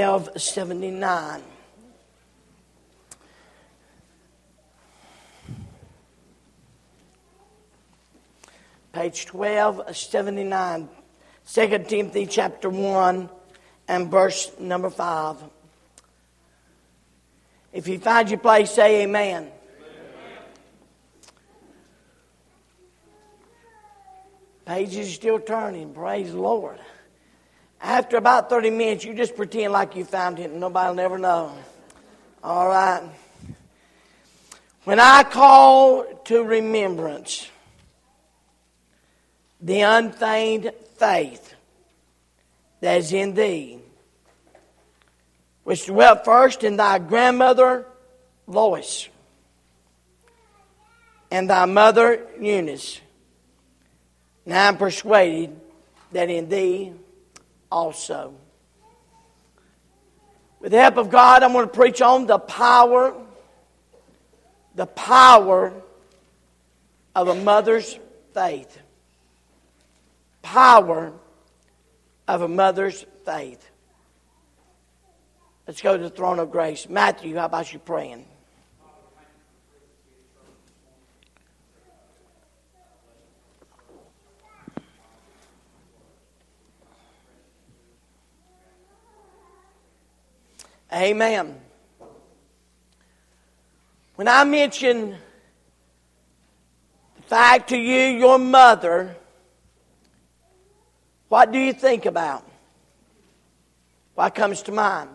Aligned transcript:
1279. 0.00 1.42
Page 8.92 9.32
1279. 9.32 10.88
2 11.48 11.78
Timothy 11.88 12.26
chapter 12.26 12.68
1 12.68 13.30
and 13.88 14.10
verse 14.10 14.50
number 14.58 14.90
5. 14.90 15.36
If 17.72 17.88
you 17.88 17.98
find 17.98 18.28
your 18.28 18.38
place, 18.38 18.70
say 18.70 19.02
amen. 19.02 19.44
amen. 19.44 19.52
Pages 24.64 25.08
are 25.08 25.12
still 25.12 25.40
turning. 25.40 25.94
Praise 25.94 26.32
the 26.32 26.40
Lord. 26.40 26.78
After 27.80 28.16
about 28.16 28.50
30 28.50 28.70
minutes, 28.70 29.04
you 29.04 29.14
just 29.14 29.36
pretend 29.36 29.72
like 29.72 29.96
you 29.96 30.04
found 30.04 30.38
it 30.38 30.50
and 30.50 30.60
nobody 30.60 30.88
will 30.88 30.94
never 30.94 31.18
know. 31.18 31.56
All 32.42 32.68
right. 32.68 33.02
When 34.84 35.00
I 35.00 35.24
call 35.24 36.04
to 36.26 36.44
remembrance 36.44 37.48
the 39.60 39.80
unfeigned 39.80 40.70
faith 40.96 41.54
that 42.80 42.98
is 42.98 43.12
in 43.12 43.34
thee, 43.34 43.80
which 45.64 45.86
dwelt 45.86 46.24
first 46.24 46.62
in 46.62 46.76
thy 46.76 46.98
grandmother 46.98 47.84
Lois 48.46 49.08
and 51.30 51.50
thy 51.50 51.64
mother 51.64 52.24
Eunice. 52.40 53.00
Now 54.44 54.68
I'm 54.68 54.76
persuaded 54.76 55.58
that 56.12 56.30
in 56.30 56.48
thee 56.48 56.92
also. 57.70 58.34
With 60.60 60.72
the 60.72 60.80
help 60.80 60.96
of 60.96 61.10
God, 61.10 61.42
I'm 61.42 61.52
going 61.52 61.66
to 61.66 61.72
preach 61.72 62.00
on 62.02 62.26
the 62.26 62.38
power, 62.38 63.14
the 64.74 64.86
power 64.86 65.72
of 67.14 67.28
a 67.28 67.34
mother's 67.34 67.98
faith. 68.34 68.80
Power 70.42 71.12
of 72.28 72.42
a 72.42 72.48
mother's 72.48 73.04
faith. 73.24 73.70
Let's 75.66 75.82
go 75.82 75.96
to 75.96 76.02
the 76.02 76.10
throne 76.10 76.38
of 76.38 76.50
grace. 76.50 76.88
Matthew, 76.88 77.36
how 77.36 77.46
about 77.46 77.72
you 77.72 77.78
praying? 77.78 78.24
Amen. 90.92 91.60
When 94.14 94.28
I 94.28 94.44
mention 94.44 95.16
the 97.16 97.22
fact 97.22 97.70
to 97.70 97.76
you, 97.76 98.18
your 98.18 98.38
mother, 98.38 99.16
what 101.28 101.52
do 101.52 101.58
you 101.58 101.72
think 101.72 102.06
about? 102.06 102.48
What 104.14 104.34
comes 104.34 104.62
to 104.62 104.72
mind? 104.72 105.10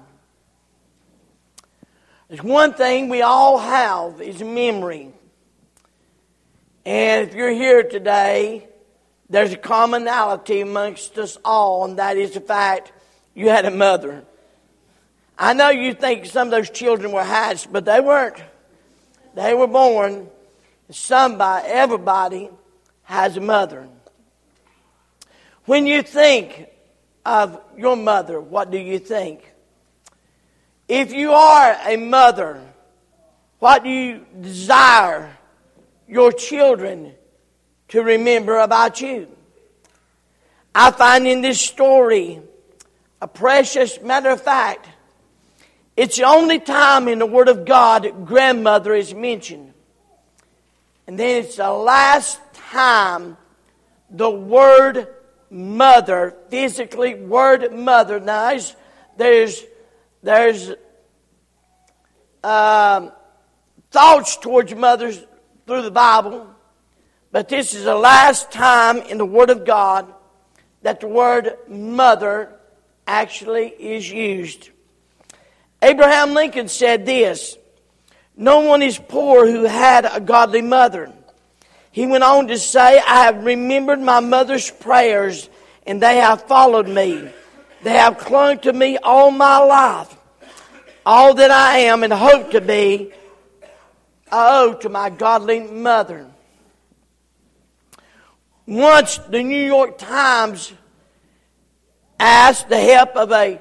There's 2.27 2.43
one 2.43 2.73
thing 2.73 3.09
we 3.09 3.23
all 3.23 3.57
have 3.57 4.21
is 4.21 4.41
memory. 4.41 5.11
And 6.85 7.27
if 7.27 7.35
you're 7.35 7.51
here 7.51 7.83
today, 7.83 8.67
there's 9.29 9.53
a 9.53 9.57
commonality 9.57 10.61
amongst 10.61 11.17
us 11.17 11.37
all, 11.43 11.85
and 11.85 11.97
that 11.97 12.17
is 12.17 12.31
the 12.31 12.41
fact 12.41 12.91
you 13.33 13.49
had 13.49 13.65
a 13.65 13.71
mother. 13.71 14.23
I 15.41 15.53
know 15.53 15.71
you 15.71 15.95
think 15.95 16.27
some 16.27 16.49
of 16.49 16.51
those 16.51 16.69
children 16.69 17.11
were 17.11 17.23
hatched, 17.23 17.73
but 17.73 17.83
they 17.83 17.99
weren't. 17.99 18.37
They 19.33 19.55
were 19.55 19.65
born. 19.65 20.29
Somebody, 20.91 21.67
everybody 21.67 22.49
has 23.01 23.37
a 23.37 23.41
mother. 23.41 23.87
When 25.65 25.87
you 25.87 26.03
think 26.03 26.67
of 27.25 27.59
your 27.75 27.95
mother, 27.95 28.39
what 28.39 28.69
do 28.69 28.77
you 28.77 28.99
think? 28.99 29.51
If 30.87 31.11
you 31.11 31.31
are 31.31 31.75
a 31.87 31.97
mother, 31.97 32.61
what 33.57 33.83
do 33.83 33.89
you 33.89 34.23
desire 34.41 35.35
your 36.07 36.31
children 36.31 37.13
to 37.87 38.03
remember 38.03 38.59
about 38.59 39.01
you? 39.01 39.27
I 40.75 40.91
find 40.91 41.25
in 41.25 41.41
this 41.41 41.59
story 41.59 42.41
a 43.19 43.27
precious 43.27 43.99
matter 44.01 44.29
of 44.29 44.43
fact. 44.43 44.87
It's 45.97 46.17
the 46.17 46.23
only 46.23 46.59
time 46.59 47.07
in 47.07 47.19
the 47.19 47.25
Word 47.25 47.49
of 47.49 47.65
God 47.65 48.25
grandmother 48.25 48.93
is 48.93 49.13
mentioned. 49.13 49.73
And 51.07 51.19
then 51.19 51.43
it's 51.43 51.57
the 51.57 51.71
last 51.71 52.39
time 52.53 53.37
the 54.09 54.29
word 54.29 55.07
mother, 55.49 56.35
physically, 56.49 57.15
word 57.15 57.73
mother. 57.73 58.19
Now, 58.19 58.49
there's, 58.49 58.75
there's 59.17 59.63
there's 60.23 60.69
um, 62.43 63.11
thoughts 63.89 64.37
towards 64.37 64.73
mothers 64.75 65.19
through 65.65 65.81
the 65.81 65.91
Bible, 65.91 66.47
but 67.31 67.49
this 67.49 67.73
is 67.73 67.85
the 67.85 67.95
last 67.95 68.51
time 68.51 68.97
in 68.97 69.17
the 69.17 69.25
Word 69.25 69.49
of 69.49 69.65
God 69.65 70.13
that 70.83 70.99
the 70.99 71.07
word 71.07 71.57
mother 71.67 72.55
actually 73.07 73.67
is 73.67 74.09
used. 74.09 74.69
Abraham 75.81 76.33
Lincoln 76.33 76.67
said 76.67 77.05
this 77.05 77.57
No 78.35 78.59
one 78.61 78.81
is 78.81 78.97
poor 78.97 79.47
who 79.47 79.63
had 79.63 80.05
a 80.05 80.19
godly 80.19 80.61
mother. 80.61 81.11
He 81.91 82.07
went 82.07 82.23
on 82.23 82.47
to 82.47 82.57
say, 82.57 82.99
I 82.99 83.25
have 83.25 83.43
remembered 83.43 83.99
my 83.99 84.21
mother's 84.21 84.71
prayers, 84.71 85.49
and 85.85 86.01
they 86.01 86.17
have 86.17 86.43
followed 86.43 86.87
me. 86.87 87.29
They 87.83 87.93
have 87.93 88.17
clung 88.17 88.59
to 88.59 88.71
me 88.71 88.97
all 88.97 89.31
my 89.31 89.57
life. 89.57 90.15
All 91.05 91.33
that 91.33 91.51
I 91.51 91.79
am 91.79 92.03
and 92.03 92.13
hope 92.13 92.51
to 92.51 92.61
be, 92.61 93.11
I 94.31 94.59
owe 94.59 94.73
to 94.75 94.89
my 94.89 95.09
godly 95.09 95.59
mother. 95.59 96.27
Once 98.67 99.17
the 99.17 99.43
New 99.43 99.65
York 99.65 99.97
Times 99.97 100.71
asked 102.19 102.69
the 102.69 102.79
help 102.79 103.17
of 103.17 103.31
a 103.31 103.59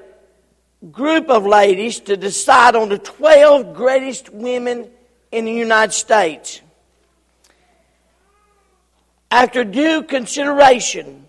group 0.90 1.28
of 1.28 1.44
ladies 1.44 2.00
to 2.00 2.16
decide 2.16 2.74
on 2.74 2.88
the 2.88 2.98
12 2.98 3.74
greatest 3.74 4.30
women 4.30 4.90
in 5.30 5.44
the 5.44 5.52
United 5.52 5.92
States. 5.92 6.60
After 9.30 9.62
due 9.62 10.02
consideration, 10.02 11.26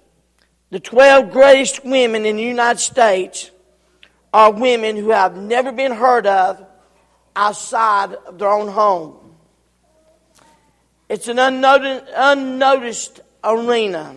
the 0.70 0.80
12 0.80 1.32
greatest 1.32 1.84
women 1.84 2.26
in 2.26 2.38
the 2.38 2.44
United 2.44 2.80
States 2.80 3.52
are 4.34 4.52
women 4.52 4.96
who 4.96 5.10
have 5.10 5.36
never 5.36 5.72
been 5.72 5.92
heard 5.92 6.26
of 6.26 6.66
outside 7.36 8.14
of 8.14 8.40
their 8.40 8.50
own 8.50 8.70
home. 8.70 9.18
It's 11.10 11.28
an 11.28 11.40
unnoticed, 11.40 12.06
unnoticed 12.16 13.20
arena, 13.44 14.16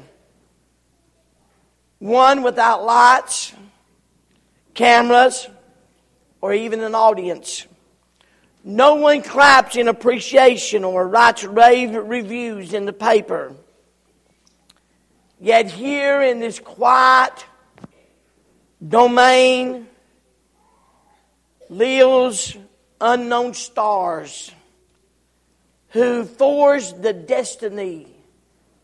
one 1.98 2.44
without 2.44 2.84
lights, 2.84 3.52
cameras, 4.74 5.48
or 6.40 6.52
even 6.52 6.80
an 6.80 6.94
audience. 6.94 7.66
No 8.64 8.94
one 8.96 9.22
claps 9.22 9.76
in 9.76 9.88
appreciation 9.88 10.84
or 10.84 11.06
writes 11.06 11.44
rave 11.44 11.94
reviews 11.94 12.74
in 12.74 12.86
the 12.86 12.92
paper. 12.92 13.54
Yet 15.38 15.70
here 15.70 16.22
in 16.22 16.40
this 16.40 16.58
quiet 16.58 17.44
domain 18.86 19.86
lives 21.68 22.56
unknown 23.00 23.54
stars 23.54 24.50
who 25.88 26.24
forged 26.24 27.02
the 27.02 27.12
destiny 27.12 28.08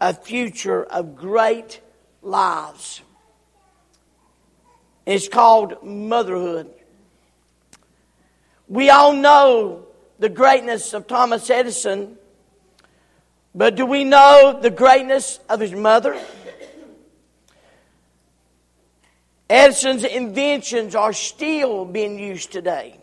a 0.01 0.15
future 0.15 0.85
of 0.85 1.17
great 1.17 1.81
lives. 2.23 3.03
It's 5.11 5.27
called 5.27 5.83
motherhood. 5.83 6.71
We 8.69 8.91
all 8.91 9.13
know 9.13 9.87
the 10.21 10.29
greatness 10.29 10.95
of 10.95 11.09
Thomas 11.09 11.51
Edison, 11.51 12.17
but 13.53 13.75
do 13.75 13.85
we 13.85 14.05
know 14.05 14.61
the 14.63 14.71
greatness 14.71 15.41
of 15.49 15.59
his 15.59 15.73
mother? 15.73 16.17
Edison's 19.49 20.05
inventions 20.05 20.95
are 20.95 21.13
still 21.13 21.85
being 21.85 22.17
used 22.17 22.53
today. 22.53 22.97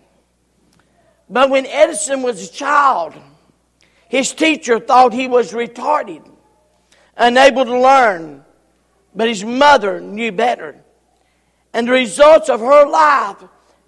But 1.30 1.50
when 1.50 1.65
Edison 1.65 2.21
was 2.21 2.50
a 2.50 2.53
child, 2.53 3.15
his 4.07 4.31
teacher 4.31 4.80
thought 4.80 5.12
he 5.12 5.27
was 5.27 5.51
retarded, 5.51 6.25
unable 7.18 7.65
to 7.65 7.77
learn, 7.77 8.45
but 9.13 9.27
his 9.27 9.44
mother 9.44 10.00
knew 10.00 10.31
better. 10.31 10.86
And 11.77 11.88
the 11.88 11.91
results 11.91 12.50
of 12.50 12.59
her 12.59 12.88
life 12.89 13.38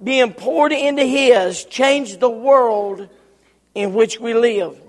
being 0.04 0.32
poured 0.32 0.72
into 0.72 1.04
His 1.04 1.66
changed 1.66 2.20
the 2.20 2.30
world 2.30 3.10
in 3.74 3.96
which 3.96 4.20
we 4.20 4.36
live. 4.36 4.80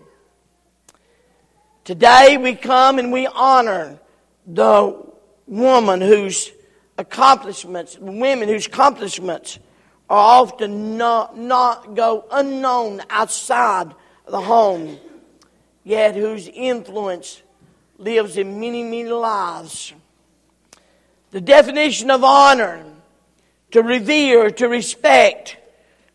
Today 1.83 2.37
we 2.37 2.55
come 2.55 2.99
and 2.99 3.11
we 3.11 3.27
honor 3.27 3.99
the 4.47 5.03
woman 5.47 6.03
whose 6.03 6.53
accomplishments, 6.99 7.97
women 7.99 8.51
whose 8.51 8.67
accomplishments 8.67 9.59
are 10.11 10.43
often 10.43 10.99
not, 10.99 11.39
not 11.39 11.95
go 11.95 12.27
unknown 12.31 13.01
outside 13.09 13.95
the 14.29 14.43
home, 14.43 14.99
yet 15.85 16.15
whose 16.15 16.49
influence 16.49 17.41
lives 17.97 18.37
in 18.37 18.61
many, 18.61 18.83
many 18.83 19.05
lives. 19.05 19.95
The 21.31 21.41
definition 21.41 22.11
of 22.11 22.25
honor, 22.25 22.85
to 23.71 23.83
revere, 23.83 24.51
to 24.51 24.69
respect, 24.69 25.57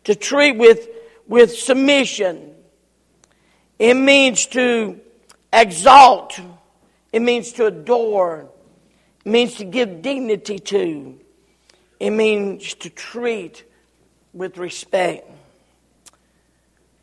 to 0.04 0.14
treat 0.14 0.56
with, 0.56 0.88
with 1.26 1.56
submission. 1.56 2.54
It 3.78 3.94
means 3.94 4.46
to 4.48 5.00
exalt. 5.52 6.38
It 7.12 7.20
means 7.22 7.52
to 7.52 7.66
adore. 7.66 8.48
It 9.24 9.30
means 9.30 9.54
to 9.54 9.64
give 9.64 10.02
dignity 10.02 10.58
to. 10.58 11.18
It 11.98 12.10
means 12.10 12.74
to 12.74 12.90
treat 12.90 13.64
with 14.34 14.58
respect. 14.58 15.30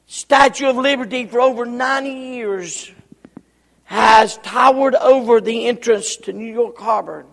Statue 0.05 0.67
of 0.67 0.77
Liberty 0.77 1.25
for 1.25 1.41
over 1.41 1.65
90 1.65 2.11
years 2.11 2.91
has 3.85 4.37
towered 4.37 4.93
over 4.95 5.41
the 5.41 5.67
entrance 5.67 6.15
to 6.17 6.33
New 6.33 6.53
York 6.53 6.77
Harbor. 6.77 7.25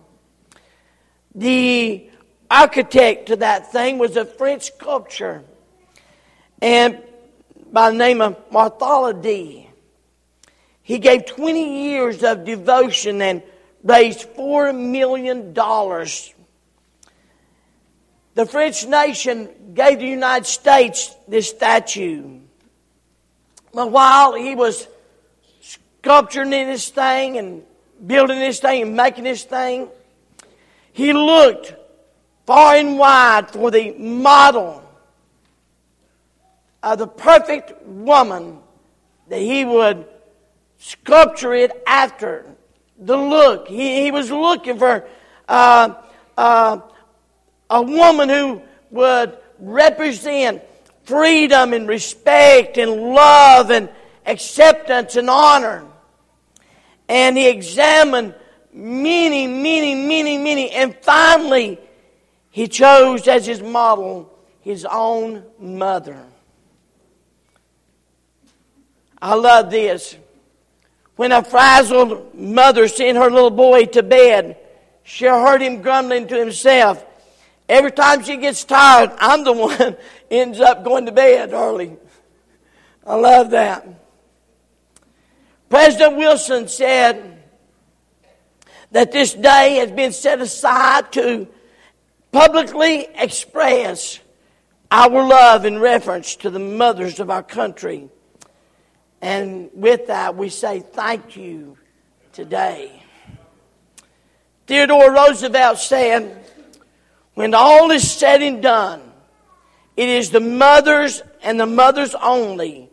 The 1.33 2.09
architect 2.49 3.27
to 3.27 3.37
that 3.37 3.71
thing 3.71 3.97
was 3.97 4.17
a 4.17 4.25
French 4.25 4.67
sculptor 4.73 5.43
and 6.61 7.01
by 7.71 7.89
the 7.89 7.97
name 7.97 8.21
of 8.21 8.49
Bartholdi. 8.51 9.67
He 10.83 10.99
gave 10.99 11.25
20 11.25 11.83
years 11.89 12.23
of 12.23 12.43
devotion 12.43 13.21
and 13.21 13.41
raised 13.83 14.27
$4 14.35 14.77
million. 14.77 15.53
The 18.33 18.45
French 18.45 18.85
nation 18.85 19.73
gave 19.73 19.99
the 19.99 20.07
United 20.07 20.45
States 20.45 21.15
this 21.27 21.49
statue. 21.49 22.39
But 23.73 23.91
while 23.91 24.33
he 24.33 24.55
was 24.55 24.87
sculpturing 25.61 26.49
this 26.49 26.89
thing 26.89 27.37
and 27.37 27.63
building 28.05 28.39
this 28.39 28.59
thing 28.59 28.81
and 28.81 28.95
making 28.95 29.23
this 29.23 29.43
thing, 29.43 29.87
he 30.93 31.13
looked 31.13 31.75
far 32.45 32.75
and 32.75 32.97
wide 32.97 33.49
for 33.51 33.71
the 33.71 33.91
model 33.93 34.83
of 36.83 36.97
the 36.97 37.07
perfect 37.07 37.81
woman 37.85 38.59
that 39.29 39.39
he 39.39 39.63
would 39.63 40.05
sculpture 40.77 41.53
it 41.53 41.71
after. 41.85 42.45
The 42.97 43.17
look. 43.17 43.67
He, 43.67 44.03
he 44.03 44.11
was 44.11 44.29
looking 44.29 44.77
for 44.77 45.07
uh, 45.47 45.95
uh, 46.37 46.79
a 47.69 47.81
woman 47.81 48.29
who 48.29 48.61
would 48.91 49.37
represent 49.59 50.61
freedom 51.03 51.73
and 51.73 51.87
respect 51.87 52.77
and 52.77 52.91
love 52.91 53.71
and 53.71 53.89
acceptance 54.25 55.15
and 55.15 55.29
honor. 55.29 55.85
And 57.07 57.37
he 57.37 57.47
examined 57.47 58.35
many, 58.73 59.47
many, 59.47 59.95
many, 59.95 60.37
many, 60.37 60.71
and 60.71 60.95
finally 61.01 61.79
he 62.49 62.67
chose 62.67 63.27
as 63.27 63.45
his 63.45 63.61
model 63.61 64.31
his 64.61 64.85
own 64.85 65.43
mother. 65.59 66.23
I 69.21 69.35
love 69.35 69.69
this. 69.69 70.15
When 71.15 71.31
a 71.31 71.43
frazzled 71.43 72.33
mother 72.33 72.87
sent 72.87 73.17
her 73.17 73.29
little 73.29 73.51
boy 73.51 73.85
to 73.85 74.01
bed, 74.01 74.57
she 75.03 75.25
heard 75.25 75.61
him 75.61 75.81
grumbling 75.81 76.27
to 76.27 76.37
himself. 76.37 77.05
Every 77.67 77.91
time 77.91 78.23
she 78.23 78.37
gets 78.37 78.63
tired, 78.63 79.11
I'm 79.17 79.43
the 79.43 79.53
one 79.53 79.97
ends 80.31 80.59
up 80.59 80.83
going 80.83 81.05
to 81.05 81.11
bed 81.11 81.53
early. 81.53 81.95
I 83.05 83.15
love 83.15 83.51
that. 83.51 83.87
President 85.69 86.17
Wilson 86.17 86.67
said 86.67 87.40
that 88.91 89.11
this 89.11 89.33
day 89.33 89.75
has 89.75 89.91
been 89.91 90.11
set 90.11 90.41
aside 90.41 91.11
to 91.13 91.47
publicly 92.31 93.07
express 93.15 94.19
our 94.89 95.27
love 95.27 95.65
in 95.65 95.79
reference 95.79 96.35
to 96.37 96.49
the 96.49 96.59
mothers 96.59 97.19
of 97.19 97.29
our 97.29 97.43
country. 97.43 98.09
And 99.21 99.69
with 99.73 100.07
that, 100.07 100.35
we 100.35 100.49
say 100.49 100.81
thank 100.81 101.37
you 101.37 101.77
today. 102.33 103.01
Theodore 104.67 105.11
Roosevelt 105.11 105.79
said, 105.79 106.45
when 107.33 107.53
all 107.53 107.91
is 107.91 108.09
said 108.09 108.41
and 108.41 108.61
done, 108.61 109.01
it 109.95 110.09
is 110.09 110.31
the 110.31 110.39
mothers 110.39 111.21
and 111.41 111.59
the 111.59 111.65
mothers 111.65 112.15
only 112.15 112.89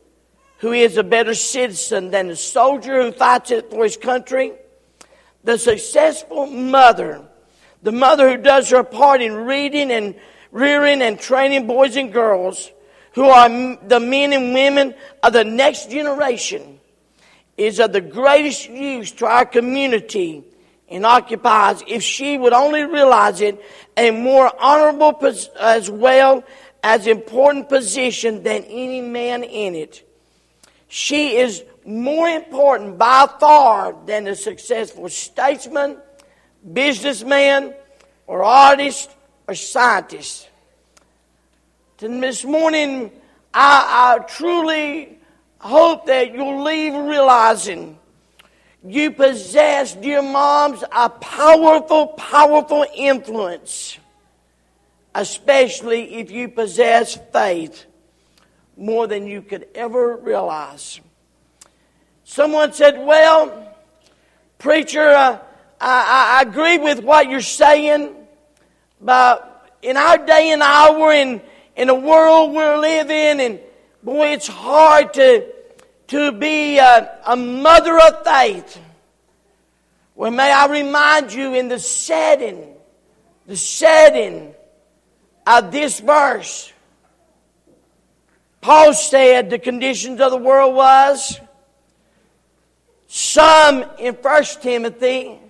who 0.59 0.73
is 0.73 0.97
a 0.97 1.05
better 1.05 1.35
citizen 1.35 2.11
than 2.11 2.29
the 2.29 2.37
soldier 2.37 3.03
who 3.03 3.13
fights 3.13 3.51
it 3.51 3.71
for 3.71 3.85
his 3.85 3.97
country. 3.97 4.53
The 5.49 5.57
successful 5.57 6.45
mother, 6.45 7.23
the 7.83 7.91
mother 7.91 8.29
who 8.29 8.37
does 8.37 8.69
her 8.69 8.85
part 8.85 9.23
in 9.23 9.33
reading 9.35 9.91
and 9.91 10.15
rearing 10.53 11.01
and 11.01 11.19
training 11.19 11.67
boys 11.67 11.97
and 11.97 12.13
girls, 12.13 12.71
who 13.15 13.25
are 13.25 13.49
the 13.49 13.99
men 13.99 14.35
and 14.35 14.53
women 14.53 14.95
of 15.23 15.33
the 15.33 15.45
next 15.45 15.91
generation, 15.91 16.79
is 17.57 17.81
of 17.81 17.95
the 17.95 18.03
greatest 18.03 18.69
use 18.69 19.11
to 19.13 19.25
our 19.25 19.47
community 19.47 20.45
and 20.87 21.07
occupies, 21.07 21.83
if 21.87 22.03
she 22.03 22.37
would 22.37 22.53
only 22.53 22.85
realize 22.85 23.41
it, 23.41 23.59
a 23.97 24.11
more 24.11 24.53
honorable 24.61 25.19
as 25.59 25.91
well 25.91 26.45
as 26.83 27.07
important 27.07 27.71
position 27.71 28.43
than 28.43 28.65
any 28.65 29.01
man 29.01 29.45
in 29.45 29.75
it. 29.75 30.07
She 30.89 31.37
is 31.37 31.65
more 31.89 32.29
important 32.29 32.99
by 32.99 33.27
far 33.41 33.97
than 34.05 34.27
a 34.27 34.37
successful 34.37 35.09
statesman, 35.09 35.97
businessman, 36.73 37.75
or 38.27 38.45
artist 38.45 39.11
or 39.47 39.55
scientist. 39.55 40.51
This 41.97 42.45
morning, 42.45 43.11
I, 43.55 44.19
I 44.19 44.25
truly 44.25 45.19
hope 45.59 46.07
that 46.07 46.35
you'll 46.35 46.63
leave 46.63 46.95
realizing 46.95 47.99
you 48.85 49.11
possess, 49.11 49.95
dear 49.95 50.21
moms, 50.21 50.85
a 50.93 51.09
powerful, 51.09 52.09
powerful 52.09 52.85
influence, 52.95 53.99
especially 55.15 56.17
if 56.17 56.31
you 56.31 56.49
possess 56.49 57.19
faith 57.33 57.87
more 58.77 59.07
than 59.07 59.27
you 59.27 59.41
could 59.41 59.67
ever 59.75 60.17
realize. 60.17 61.01
Someone 62.29 62.75
said, 62.75 62.99
Well, 62.99 63.75
preacher, 64.59 65.01
uh, 65.01 65.39
I, 65.81 66.39
I 66.39 66.43
agree 66.43 66.77
with 66.77 67.01
what 67.01 67.31
you're 67.31 67.41
saying, 67.41 68.15
but 69.01 69.73
in 69.81 69.97
our 69.97 70.19
day 70.19 70.51
and 70.51 70.61
hour, 70.61 71.11
in 71.11 71.41
in 71.75 71.89
the 71.89 71.95
world 71.95 72.53
we're 72.53 72.77
living, 72.77 73.41
and 73.41 73.59
boy, 74.03 74.33
it's 74.33 74.47
hard 74.47 75.15
to, 75.15 75.47
to 76.09 76.33
be 76.33 76.77
a, 76.77 77.19
a 77.25 77.35
mother 77.35 77.99
of 77.99 78.23
faith. 78.23 78.79
Well, 80.15 80.31
may 80.31 80.53
I 80.53 80.67
remind 80.67 81.33
you 81.33 81.55
in 81.55 81.69
the 81.69 81.79
setting, 81.79 82.75
the 83.47 83.57
setting 83.57 84.55
of 85.47 85.73
this 85.73 85.99
verse, 85.99 86.71
Paul 88.61 88.93
said 88.93 89.49
the 89.49 89.59
conditions 89.59 90.21
of 90.21 90.31
the 90.31 90.37
world 90.37 90.75
was 90.75 91.41
some 93.09 93.85
in 93.99 94.15
First 94.15 94.63
Timothy, 94.63 95.41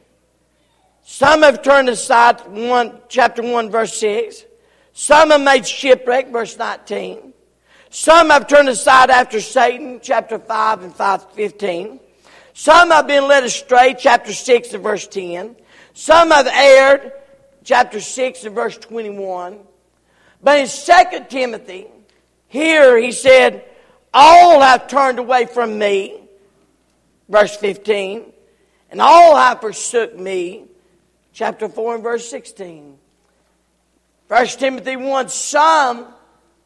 some 1.02 1.42
have 1.42 1.62
turned 1.62 1.90
aside 1.90 2.40
one 2.46 3.00
chapter 3.08 3.42
one 3.42 3.70
verse 3.70 3.98
six. 3.98 4.44
Some 4.98 5.30
have 5.30 5.40
made 5.40 5.64
shipwreck, 5.64 6.32
verse 6.32 6.58
19. 6.58 7.32
Some 7.88 8.30
have 8.30 8.48
turned 8.48 8.68
aside 8.68 9.10
after 9.10 9.40
Satan, 9.40 10.00
chapter 10.02 10.40
5 10.40 10.82
and 10.82 10.92
5, 10.92 11.32
15. 11.34 12.00
Some 12.52 12.90
have 12.90 13.06
been 13.06 13.28
led 13.28 13.44
astray, 13.44 13.94
chapter 13.96 14.32
6 14.32 14.74
and 14.74 14.82
verse 14.82 15.06
10. 15.06 15.54
Some 15.94 16.32
have 16.32 16.48
erred, 16.48 17.12
chapter 17.62 18.00
6 18.00 18.44
and 18.44 18.54
verse 18.56 18.76
21. 18.76 19.60
But 20.42 20.58
in 20.58 20.66
2 20.66 21.26
Timothy, 21.28 21.86
here 22.48 22.98
he 22.98 23.12
said, 23.12 23.64
All 24.12 24.60
have 24.60 24.88
turned 24.88 25.20
away 25.20 25.46
from 25.46 25.78
me, 25.78 26.27
verse 27.28 27.56
15, 27.56 28.32
and 28.90 29.00
all 29.00 29.36
have 29.36 29.60
forsook 29.60 30.18
me, 30.18 30.64
chapter 31.32 31.68
4 31.68 31.96
and 31.96 32.02
verse 32.02 32.28
16. 32.28 32.98
1 34.28 34.46
Timothy 34.46 34.96
1, 34.96 35.28
some, 35.28 36.06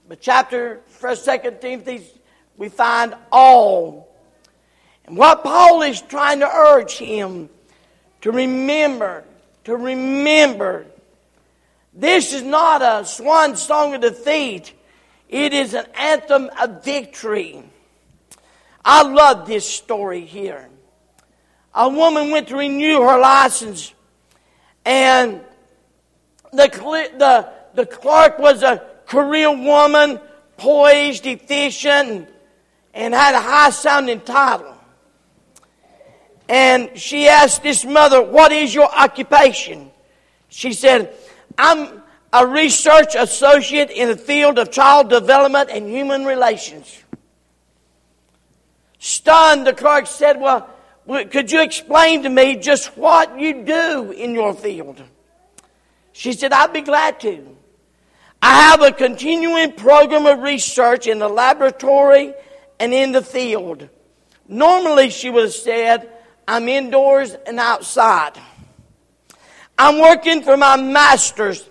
but 0.09 0.21
chapter 0.21 0.81
1st, 1.01 1.43
2nd 1.43 1.61
Timothy, 1.61 2.07
we 2.57 2.69
find 2.69 3.15
all. 3.31 4.09
And 5.05 5.17
what 5.17 5.43
Paul 5.43 5.83
is 5.83 6.01
trying 6.03 6.41
to 6.41 6.49
urge 6.49 6.97
him 6.97 7.49
to 8.23 8.31
remember, 8.31 9.25
to 9.65 9.77
remember, 9.77 10.87
this 11.93 12.33
is 12.33 12.43
not 12.43 12.83
a 12.83 13.05
swan 13.05 13.57
song 13.57 13.95
of 13.95 14.01
defeat. 14.01 14.73
It 15.29 15.53
is 15.53 15.75
an 15.75 15.87
anthem 15.95 16.51
of 16.61 16.85
victory. 16.85 17.63
I 18.85 19.03
love 19.03 19.47
this 19.47 19.69
story 19.69 20.25
here. 20.25 20.69
A 21.75 21.89
woman 21.89 22.31
went 22.31 22.49
to 22.49 22.57
renew 22.57 23.01
her 23.03 23.19
license, 23.19 23.95
and 24.85 25.41
the, 26.53 26.69
the, 27.19 27.53
the 27.75 27.87
clerk 27.87 28.39
was 28.39 28.63
a 28.63 28.85
Korean 29.07 29.65
woman, 29.65 30.21
poised, 30.57 31.27
efficient, 31.27 32.29
and 32.95 33.15
had 33.15 33.35
a 33.35 33.41
high 33.41 33.71
sounding 33.71 34.21
title. 34.21 34.75
And 36.49 36.99
she 36.99 37.29
asked 37.29 37.63
this 37.63 37.85
mother, 37.85 38.23
What 38.23 38.53
is 38.53 38.75
your 38.75 38.91
occupation? 38.93 39.91
She 40.49 40.75
said, 40.75 41.15
I'm 41.57 42.03
a 42.33 42.47
research 42.47 43.15
associate 43.15 43.91
in 43.91 44.09
the 44.09 44.17
field 44.17 44.59
of 44.59 44.71
child 44.71 45.09
development 45.09 45.71
and 45.71 45.89
human 45.89 46.25
relations. 46.25 47.02
Stunned, 49.05 49.67
the 49.67 49.73
clerk 49.73 50.07
said, 50.07 50.41
Well, 50.41 50.71
could 51.09 51.51
you 51.51 51.61
explain 51.61 52.23
to 52.23 52.29
me 52.29 52.55
just 52.55 52.97
what 52.97 53.37
you 53.41 53.65
do 53.65 54.13
in 54.13 54.33
your 54.33 54.55
field? 54.55 55.03
She 56.13 56.33
said, 56.33 56.53
I'd 56.53 56.73
be 56.73 56.83
glad 56.83 57.19
to. 57.23 57.57
I 58.41 58.71
have 58.71 58.81
a 58.81 58.93
continuing 58.93 59.73
program 59.73 60.27
of 60.27 60.39
research 60.39 61.09
in 61.09 61.19
the 61.19 61.29
laboratory 61.29 62.33
and 62.79 62.95
in 62.95 63.11
the 63.11 63.23
field. 63.23 63.89
Normally, 64.47 65.11
she 65.11 65.31
would 65.31 65.47
have 65.47 65.53
said, 65.53 66.09
I'm 66.47 66.69
indoors 66.69 67.35
and 67.45 67.59
outside. 67.59 68.39
I'm 69.77 70.01
working 70.01 70.45
for 70.45 70.57
my 70.57 70.77
masters. 70.77 71.69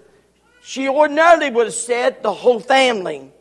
She 0.64 0.90
ordinarily 0.90 1.50
would 1.50 1.68
have 1.68 1.76
said 1.76 2.24
the 2.24 2.34
whole 2.34 2.60
family. 2.60 3.32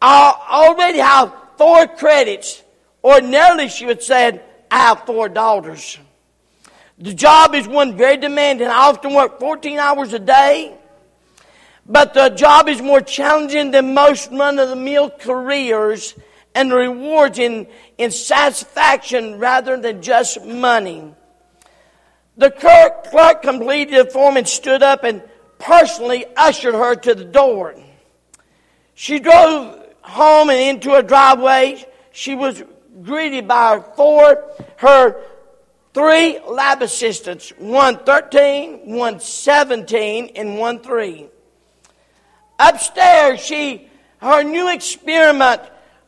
I 0.00 0.68
already 0.68 0.98
have 0.98 1.34
four 1.56 1.88
credits 1.88 2.62
Ordinarily, 3.08 3.68
she 3.68 3.86
would 3.86 4.02
say, 4.02 4.38
I 4.70 4.78
have 4.80 5.06
four 5.06 5.30
daughters. 5.30 5.98
The 6.98 7.14
job 7.14 7.54
is 7.54 7.66
one 7.66 7.96
very 7.96 8.18
demanding. 8.18 8.68
I 8.68 8.88
often 8.90 9.14
work 9.14 9.40
14 9.40 9.78
hours 9.78 10.12
a 10.12 10.18
day. 10.18 10.76
But 11.86 12.12
the 12.12 12.28
job 12.28 12.68
is 12.68 12.82
more 12.82 13.00
challenging 13.00 13.70
than 13.70 13.94
most 13.94 14.30
run 14.30 14.58
of 14.58 14.68
the 14.68 14.76
mill 14.76 15.08
careers 15.08 16.14
and 16.54 16.70
rewards 16.70 17.38
in, 17.38 17.66
in 17.96 18.10
satisfaction 18.10 19.38
rather 19.38 19.78
than 19.78 20.02
just 20.02 20.44
money. 20.44 21.14
The 22.36 22.50
clerk, 22.50 23.04
clerk 23.04 23.40
completed 23.40 24.06
the 24.06 24.10
form 24.10 24.36
and 24.36 24.46
stood 24.46 24.82
up 24.82 25.04
and 25.04 25.22
personally 25.58 26.26
ushered 26.36 26.74
her 26.74 26.94
to 26.94 27.14
the 27.14 27.24
door. 27.24 27.74
She 28.94 29.18
drove 29.18 29.82
home 30.02 30.50
and 30.50 30.60
into 30.60 30.92
a 30.94 31.02
driveway. 31.02 31.86
She 32.12 32.34
was 32.34 32.62
greeted 33.02 33.48
by 33.48 33.76
her 33.76 33.80
four, 33.96 34.44
her 34.76 35.20
three 35.94 36.38
lab 36.46 36.82
assistants, 36.82 37.50
one 37.58 37.98
13, 37.98 38.94
one 38.96 39.20
17, 39.20 40.32
and 40.36 40.58
one 40.58 40.80
3. 40.80 41.28
Upstairs, 42.58 43.40
she, 43.40 43.88
her 44.18 44.42
new 44.42 44.72
experiment 44.72 45.62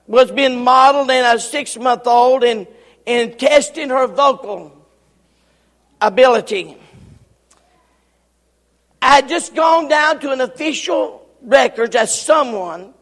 was 0.07 0.31
being 0.33 0.63
modeled 0.65 1.11
in 1.11 1.25
a 1.25 1.39
six 1.39 1.77
month 1.77 2.07
old 2.07 2.43
and, 2.43 2.67
and 3.07 3.39
testing 3.39 3.91
her 3.91 4.07
vocal 4.07 4.73
ability. 6.01 6.77
I 9.03 9.17
had 9.17 9.29
just 9.29 9.55
gone 9.55 9.89
down 9.89 10.21
to 10.21 10.33
an 10.33 10.41
official 10.41 11.27
records 11.43 11.97
as 11.97 12.21
someone 12.21 12.93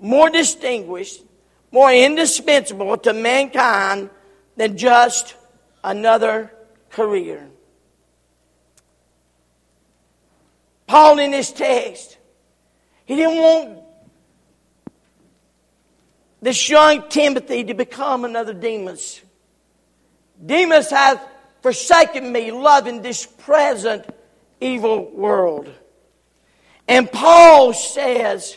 more 0.00 0.30
distinguished 0.30 1.22
more 1.70 1.92
indispensable 1.92 2.96
to 2.98 3.12
mankind 3.12 4.10
than 4.56 4.76
just 4.76 5.34
another 5.84 6.52
career. 6.90 7.48
Paul, 10.86 11.18
in 11.18 11.30
this 11.30 11.52
text, 11.52 12.16
he 13.04 13.16
didn't 13.16 13.36
want 13.36 13.78
this 16.40 16.68
young 16.68 17.08
Timothy 17.08 17.64
to 17.64 17.74
become 17.74 18.24
another 18.24 18.54
Demas. 18.54 19.20
Demas 20.44 20.90
hath 20.90 21.20
forsaken 21.62 22.32
me, 22.32 22.52
loving 22.52 23.02
this 23.02 23.26
present 23.26 24.06
evil 24.60 25.10
world. 25.10 25.70
And 26.86 27.10
Paul 27.10 27.74
says, 27.74 28.56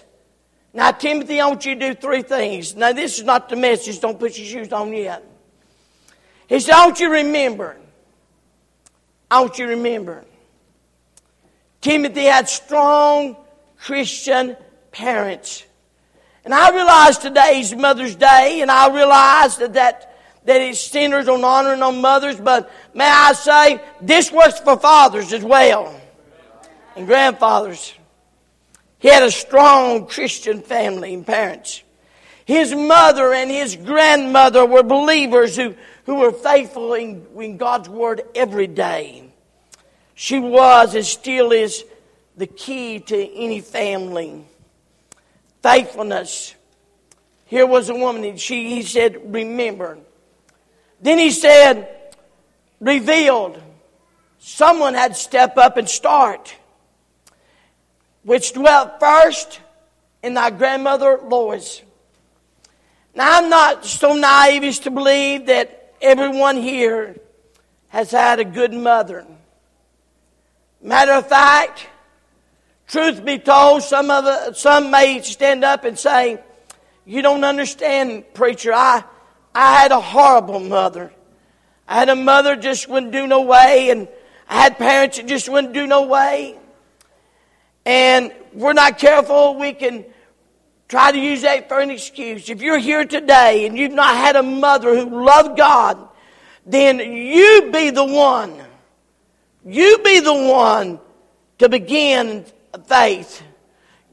now, 0.73 0.91
Timothy, 0.91 1.41
I 1.41 1.47
want 1.47 1.65
you 1.65 1.75
to 1.75 1.79
do 1.79 1.93
three 1.93 2.21
things. 2.21 2.75
Now, 2.75 2.93
this 2.93 3.19
is 3.19 3.25
not 3.25 3.49
the 3.49 3.57
message. 3.57 3.99
Don't 3.99 4.17
put 4.17 4.37
your 4.37 4.47
shoes 4.47 4.71
on 4.71 4.93
yet. 4.93 5.23
He 6.47 6.59
said, 6.59 6.73
I 6.73 6.85
want 6.85 6.99
you 6.99 7.07
to 7.07 7.13
remember. 7.13 7.77
I 9.29 9.41
want 9.41 9.57
you 9.59 9.65
to 9.65 9.71
remember. 9.71 10.23
Timothy 11.81 12.25
had 12.25 12.47
strong 12.47 13.35
Christian 13.77 14.55
parents. 14.91 15.65
And 16.45 16.53
I 16.53 16.73
realize 16.73 17.17
today's 17.17 17.75
Mother's 17.75 18.15
Day, 18.15 18.59
and 18.61 18.71
I 18.71 18.93
realize 18.93 19.57
that, 19.57 19.73
that, 19.73 20.17
that 20.45 20.61
it's 20.61 20.79
centers 20.79 21.27
on 21.27 21.43
honoring 21.43 21.81
on 21.81 22.01
mothers, 22.01 22.39
but 22.39 22.71
may 22.93 23.05
I 23.05 23.33
say, 23.33 23.81
this 24.01 24.31
works 24.31 24.59
for 24.59 24.77
fathers 24.77 25.33
as 25.33 25.43
well, 25.43 25.99
and 26.95 27.05
grandfathers. 27.05 27.93
He 29.01 29.07
had 29.07 29.23
a 29.23 29.31
strong 29.31 30.05
Christian 30.05 30.61
family 30.61 31.15
and 31.15 31.25
parents. 31.25 31.81
His 32.45 32.73
mother 32.73 33.33
and 33.33 33.49
his 33.49 33.75
grandmother 33.75 34.63
were 34.63 34.83
believers 34.83 35.55
who, 35.55 35.73
who 36.05 36.15
were 36.15 36.31
faithful 36.31 36.93
in, 36.93 37.25
in 37.35 37.57
God's 37.57 37.89
Word 37.89 38.21
every 38.35 38.67
day. 38.67 39.23
She 40.13 40.37
was 40.37 40.93
and 40.93 41.03
still 41.03 41.51
is 41.51 41.83
the 42.37 42.45
key 42.45 42.99
to 42.99 43.35
any 43.35 43.59
family. 43.61 44.45
Faithfulness. 45.63 46.53
Here 47.47 47.65
was 47.65 47.89
a 47.89 47.95
woman, 47.95 48.23
and 48.23 48.39
she, 48.39 48.69
he 48.69 48.83
said, 48.83 49.33
remember. 49.33 49.97
Then 51.01 51.17
he 51.17 51.31
said, 51.31 51.89
revealed. 52.79 53.59
Someone 54.37 54.93
had 54.93 55.13
to 55.13 55.19
step 55.19 55.57
up 55.57 55.77
and 55.77 55.89
start 55.89 56.55
which 58.23 58.53
dwelt 58.53 58.99
first 58.99 59.59
in 60.23 60.33
thy 60.33 60.49
grandmother 60.49 61.19
Lois. 61.23 61.81
Now, 63.13 63.39
I'm 63.39 63.49
not 63.49 63.85
so 63.85 64.13
naive 64.13 64.63
as 64.63 64.79
to 64.79 64.91
believe 64.91 65.47
that 65.47 65.93
everyone 66.01 66.57
here 66.57 67.17
has 67.89 68.11
had 68.11 68.39
a 68.39 68.45
good 68.45 68.73
mother. 68.73 69.25
Matter 70.81 71.11
of 71.13 71.27
fact, 71.27 71.87
truth 72.87 73.23
be 73.25 73.37
told, 73.37 73.83
some 73.83 74.09
of 74.09 74.25
it, 74.25 74.55
some 74.55 74.91
may 74.91 75.21
stand 75.21 75.63
up 75.63 75.83
and 75.83 75.99
say, 75.99 76.39
"You 77.05 77.21
don't 77.21 77.43
understand, 77.43 78.33
preacher. 78.33 78.73
I 78.73 79.03
I 79.53 79.81
had 79.81 79.91
a 79.91 79.99
horrible 79.99 80.61
mother. 80.61 81.11
I 81.87 81.99
had 81.99 82.07
a 82.07 82.15
mother 82.15 82.55
just 82.55 82.87
wouldn't 82.87 83.11
do 83.11 83.27
no 83.27 83.41
way, 83.41 83.89
and 83.89 84.07
I 84.47 84.61
had 84.61 84.77
parents 84.77 85.17
that 85.17 85.25
just 85.25 85.49
wouldn't 85.49 85.73
do 85.73 85.85
no 85.85 86.03
way." 86.03 86.57
And 87.85 88.31
we're 88.53 88.73
not 88.73 88.99
careful, 88.99 89.55
we 89.55 89.73
can 89.73 90.05
try 90.87 91.11
to 91.11 91.17
use 91.17 91.41
that 91.41 91.69
for 91.69 91.79
an 91.79 91.89
excuse. 91.89 92.49
If 92.49 92.61
you're 92.61 92.77
here 92.77 93.05
today 93.05 93.65
and 93.65 93.77
you've 93.77 93.93
not 93.93 94.15
had 94.15 94.35
a 94.35 94.43
mother 94.43 94.95
who 94.95 95.23
loved 95.23 95.57
God, 95.57 95.97
then 96.65 96.99
you 96.99 97.69
be 97.71 97.89
the 97.89 98.05
one. 98.05 98.61
You 99.65 99.99
be 100.03 100.19
the 100.19 100.33
one 100.33 100.99
to 101.59 101.69
begin 101.69 102.45
faith. 102.87 103.41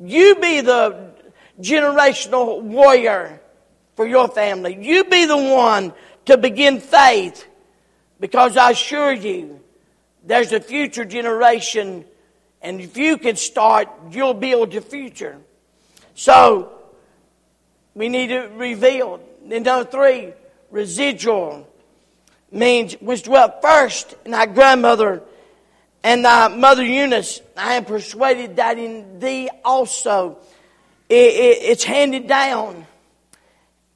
You 0.00 0.36
be 0.36 0.60
the 0.60 1.12
generational 1.60 2.62
warrior 2.62 3.40
for 3.96 4.06
your 4.06 4.28
family. 4.28 4.78
You 4.80 5.04
be 5.04 5.24
the 5.24 5.36
one 5.36 5.92
to 6.26 6.38
begin 6.38 6.80
faith 6.80 7.46
because 8.20 8.56
I 8.56 8.70
assure 8.70 9.12
you 9.12 9.60
there's 10.24 10.52
a 10.52 10.60
future 10.60 11.04
generation 11.04 12.04
and 12.62 12.80
if 12.80 12.96
you 12.96 13.18
can 13.18 13.36
start, 13.36 13.88
you'll 14.10 14.34
build 14.34 14.72
your 14.72 14.82
future. 14.82 15.38
So, 16.14 16.72
we 17.94 18.08
need 18.08 18.28
to 18.28 18.48
reveal. 18.56 19.20
Then 19.44 19.62
number 19.62 19.90
three, 19.90 20.32
residual 20.70 21.68
means 22.50 22.94
which 23.00 23.24
dwelt 23.24 23.62
first 23.62 24.14
in 24.24 24.34
our 24.34 24.46
grandmother 24.46 25.22
And 26.02 26.24
uh, 26.24 26.48
Mother 26.48 26.84
Eunice, 26.84 27.40
I 27.56 27.74
am 27.74 27.84
persuaded 27.84 28.56
that 28.56 28.78
in 28.78 29.18
thee 29.18 29.50
also 29.64 30.38
it, 31.08 31.14
it, 31.14 31.58
it's 31.62 31.84
handed 31.84 32.28
down. 32.28 32.86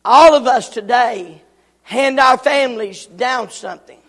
All 0.04 0.34
of 0.34 0.46
us 0.46 0.68
today 0.68 1.42
hand 1.82 2.18
our 2.18 2.36
families 2.36 3.06
down 3.06 3.50
something. 3.50 4.00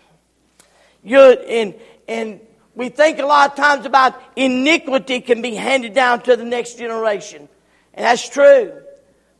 you 1.02 1.20
and, 1.20 1.74
and 2.08 2.40
we 2.74 2.88
think 2.88 3.18
a 3.18 3.26
lot 3.26 3.50
of 3.50 3.56
times 3.56 3.86
about 3.86 4.20
iniquity 4.34 5.20
can 5.20 5.42
be 5.42 5.54
handed 5.54 5.94
down 5.94 6.22
to 6.22 6.36
the 6.36 6.44
next 6.44 6.78
generation. 6.78 7.48
And 7.92 8.04
that's 8.04 8.28
true. 8.28 8.72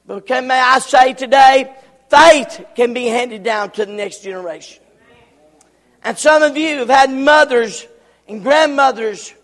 But 0.07 0.26
can, 0.26 0.47
may 0.47 0.61
I 0.61 0.79
say 0.79 1.14
today, 1.14 1.75
faith 2.09 2.64
can 2.76 2.95
be 2.95 3.07
handed 3.07 3.43
down 3.43 3.71
to 3.73 3.87
the 3.87 3.93
next 3.93 4.23
generation. 4.23 4.83
And 6.03 6.19
some 6.19 6.43
of 6.43 6.57
you 6.57 6.79
have 6.79 6.91
had 6.91 7.11
mothers 7.11 7.87
and 8.29 8.43
grandmothers 8.43 9.35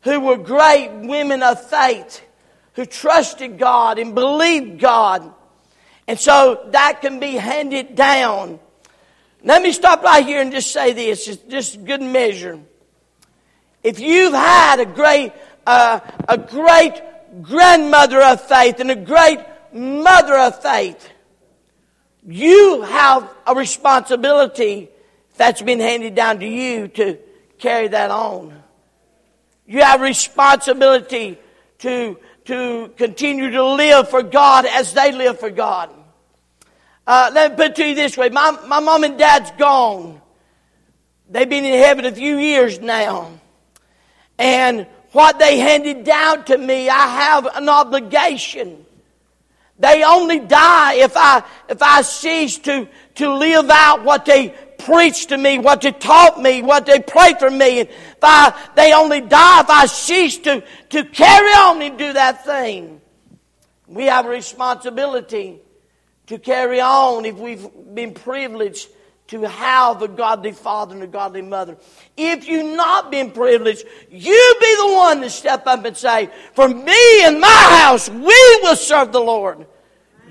who 0.00 0.20
were 0.20 0.38
great 0.38 0.90
women 0.92 1.42
of 1.42 1.62
faith, 1.68 2.22
who 2.72 2.86
trusted 2.86 3.58
God 3.58 3.98
and 3.98 4.14
believed 4.14 4.80
God. 4.80 5.32
And 6.08 6.18
so 6.18 6.68
that 6.70 7.00
can 7.00 7.20
be 7.20 7.32
handed 7.32 7.94
down. 7.94 8.60
Let 9.42 9.62
me 9.62 9.72
stop 9.72 10.02
right 10.02 10.24
here 10.24 10.40
and 10.40 10.50
just 10.50 10.72
say 10.72 10.92
this, 10.92 11.28
it's 11.28 11.42
just 11.42 11.84
good 11.84 12.02
measure. 12.02 12.60
If 13.86 14.00
you've 14.00 14.34
had 14.34 14.80
a 14.80 14.84
great, 14.84 15.32
uh, 15.64 16.00
a 16.28 16.36
great 16.36 17.00
grandmother 17.40 18.20
of 18.20 18.40
faith 18.40 18.80
and 18.80 18.90
a 18.90 18.96
great 18.96 19.38
mother 19.72 20.36
of 20.36 20.60
faith, 20.60 21.08
you 22.26 22.82
have 22.82 23.32
a 23.46 23.54
responsibility 23.54 24.88
that's 25.36 25.62
been 25.62 25.78
handed 25.78 26.16
down 26.16 26.40
to 26.40 26.46
you 26.48 26.88
to 26.88 27.16
carry 27.58 27.86
that 27.86 28.10
on. 28.10 28.60
You 29.68 29.82
have 29.82 30.00
responsibility 30.00 31.38
to, 31.78 32.18
to 32.46 32.92
continue 32.96 33.52
to 33.52 33.64
live 33.64 34.10
for 34.10 34.24
God 34.24 34.66
as 34.66 34.94
they 34.94 35.12
live 35.12 35.38
for 35.38 35.50
God. 35.50 35.90
Uh, 37.06 37.30
let 37.32 37.52
me 37.52 37.56
put 37.56 37.66
it 37.66 37.76
to 37.76 37.86
you 37.86 37.94
this 37.94 38.16
way. 38.16 38.30
My, 38.30 38.50
my 38.66 38.80
mom 38.80 39.04
and 39.04 39.16
dad's 39.16 39.52
gone. 39.52 40.20
They've 41.30 41.48
been 41.48 41.64
in 41.64 41.78
heaven 41.78 42.04
a 42.04 42.10
few 42.10 42.36
years 42.36 42.80
now. 42.80 43.30
And 44.38 44.86
what 45.12 45.38
they 45.38 45.58
handed 45.58 46.04
down 46.04 46.44
to 46.44 46.58
me, 46.58 46.88
I 46.88 47.06
have 47.06 47.46
an 47.46 47.68
obligation. 47.68 48.84
They 49.78 50.02
only 50.04 50.40
die 50.40 50.94
if 50.94 51.16
I, 51.16 51.42
if 51.68 51.82
I 51.82 52.02
cease 52.02 52.58
to, 52.60 52.88
to 53.16 53.34
live 53.34 53.68
out 53.70 54.04
what 54.04 54.24
they 54.24 54.54
preached 54.78 55.30
to 55.30 55.36
me, 55.36 55.58
what 55.58 55.82
they 55.82 55.92
taught 55.92 56.40
me, 56.40 56.62
what 56.62 56.86
they 56.86 57.00
prayed 57.00 57.38
for 57.38 57.50
me. 57.50 57.80
And 57.80 57.88
if 57.88 58.18
I, 58.22 58.70
they 58.74 58.92
only 58.92 59.20
die 59.20 59.60
if 59.60 59.70
I 59.70 59.86
cease 59.86 60.38
to, 60.38 60.62
to 60.90 61.04
carry 61.04 61.50
on 61.50 61.82
and 61.82 61.98
do 61.98 62.12
that 62.12 62.44
thing. 62.44 63.00
We 63.86 64.04
have 64.04 64.26
a 64.26 64.30
responsibility 64.30 65.60
to 66.26 66.38
carry 66.38 66.80
on 66.80 67.24
if 67.24 67.36
we've 67.36 67.68
been 67.94 68.14
privileged 68.14 68.88
to 69.28 69.42
have 69.42 70.02
a 70.02 70.08
godly 70.08 70.52
father 70.52 70.94
and 70.94 71.02
a 71.02 71.06
godly 71.06 71.42
mother. 71.42 71.76
If 72.16 72.46
you've 72.46 72.76
not 72.76 73.10
been 73.10 73.30
privileged, 73.32 73.84
you 74.10 74.56
be 74.60 74.76
the 74.76 74.94
one 74.94 75.20
to 75.20 75.30
step 75.30 75.66
up 75.66 75.84
and 75.84 75.96
say, 75.96 76.30
For 76.54 76.68
me 76.68 77.24
and 77.24 77.40
my 77.40 77.78
house, 77.82 78.08
we 78.08 78.60
will 78.62 78.76
serve 78.76 79.12
the 79.12 79.20
Lord. 79.20 79.66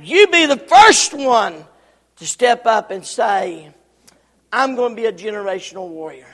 You 0.02 0.28
be 0.28 0.46
the 0.46 0.58
first 0.58 1.14
one 1.14 1.66
to 2.18 2.26
step 2.26 2.66
up 2.66 2.92
and 2.92 3.06
say, 3.06 3.74
I'm 4.52 4.76
going 4.76 4.96
to 4.96 5.02
be 5.02 5.08
a 5.08 5.14
generational 5.14 5.90
warrior. 5.90 6.28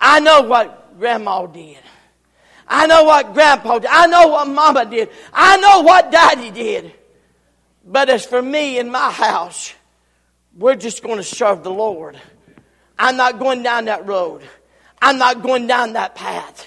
I 0.00 0.18
know 0.20 0.42
what 0.42 0.98
grandma 0.98 1.46
did. 1.46 1.78
I 2.66 2.86
know 2.86 3.04
what 3.04 3.34
grandpa 3.34 3.78
did. 3.78 3.90
I 3.90 4.06
know 4.06 4.28
what 4.28 4.48
mama 4.48 4.86
did. 4.86 5.10
I 5.32 5.58
know 5.58 5.82
what 5.82 6.10
daddy 6.10 6.50
did. 6.50 6.92
But 7.84 8.08
as 8.08 8.24
for 8.24 8.40
me 8.40 8.78
and 8.78 8.90
my 8.90 9.10
house, 9.10 9.74
we're 10.56 10.76
just 10.76 11.02
going 11.02 11.16
to 11.16 11.22
serve 11.22 11.62
the 11.64 11.70
Lord. 11.70 12.18
I'm 12.98 13.16
not 13.16 13.38
going 13.38 13.62
down 13.62 13.86
that 13.86 14.06
road. 14.06 14.42
I'm 15.00 15.18
not 15.18 15.42
going 15.42 15.66
down 15.66 15.94
that 15.94 16.14
path. 16.14 16.66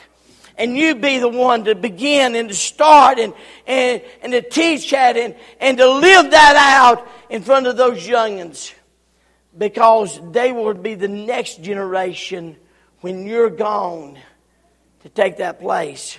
And 0.58 0.78
you 0.78 0.96
be 0.96 1.20
the 1.20 1.30
one 1.30 1.66
to 1.66 1.76
begin 1.76 2.36
and 2.36 2.50
to 2.50 2.56
start 2.56 3.20
and, 3.20 3.34
and, 3.68 4.02
and 4.22 4.32
to 4.32 4.42
teach 4.42 4.92
that 4.92 5.18
and, 5.18 5.36
and 5.60 5.78
to 5.78 5.90
live 5.90 6.32
that 6.32 6.56
out 6.56 7.08
in 7.30 7.42
front 7.42 7.68
of 7.68 7.78
those 7.78 8.08
youngins. 8.08 8.74
Because 9.58 10.20
they 10.32 10.52
will 10.52 10.74
be 10.74 10.96
the 10.96 11.08
next 11.08 11.62
generation 11.62 12.58
when 13.02 13.26
you're 13.26 13.50
gone 13.50 14.18
to 15.04 15.10
take 15.10 15.38
that 15.38 15.60
place. 15.60 16.18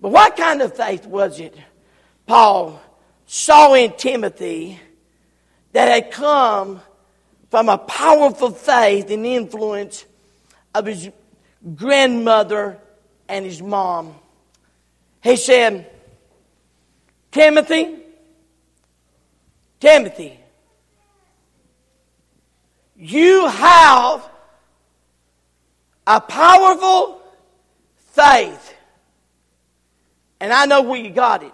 But 0.00 0.10
what 0.10 0.36
kind 0.36 0.62
of 0.62 0.76
faith 0.76 1.06
was 1.06 1.40
it 1.40 1.56
Paul 2.26 2.80
saw 3.26 3.74
in 3.74 3.92
Timothy 3.96 4.80
that 5.78 5.86
had 5.86 6.10
come 6.10 6.80
from 7.52 7.68
a 7.68 7.78
powerful 7.78 8.50
faith 8.50 9.12
and 9.12 9.24
influence 9.24 10.04
of 10.74 10.86
his 10.86 11.08
grandmother 11.76 12.80
and 13.28 13.44
his 13.44 13.62
mom. 13.62 14.16
He 15.22 15.36
said, 15.36 15.88
Timothy, 17.30 17.94
Timothy, 19.78 20.40
you 22.96 23.46
have 23.46 24.28
a 26.08 26.20
powerful 26.20 27.22
faith. 28.14 28.74
And 30.40 30.52
I 30.52 30.66
know 30.66 30.82
where 30.82 30.98
you 30.98 31.10
got 31.10 31.44
it. 31.44 31.52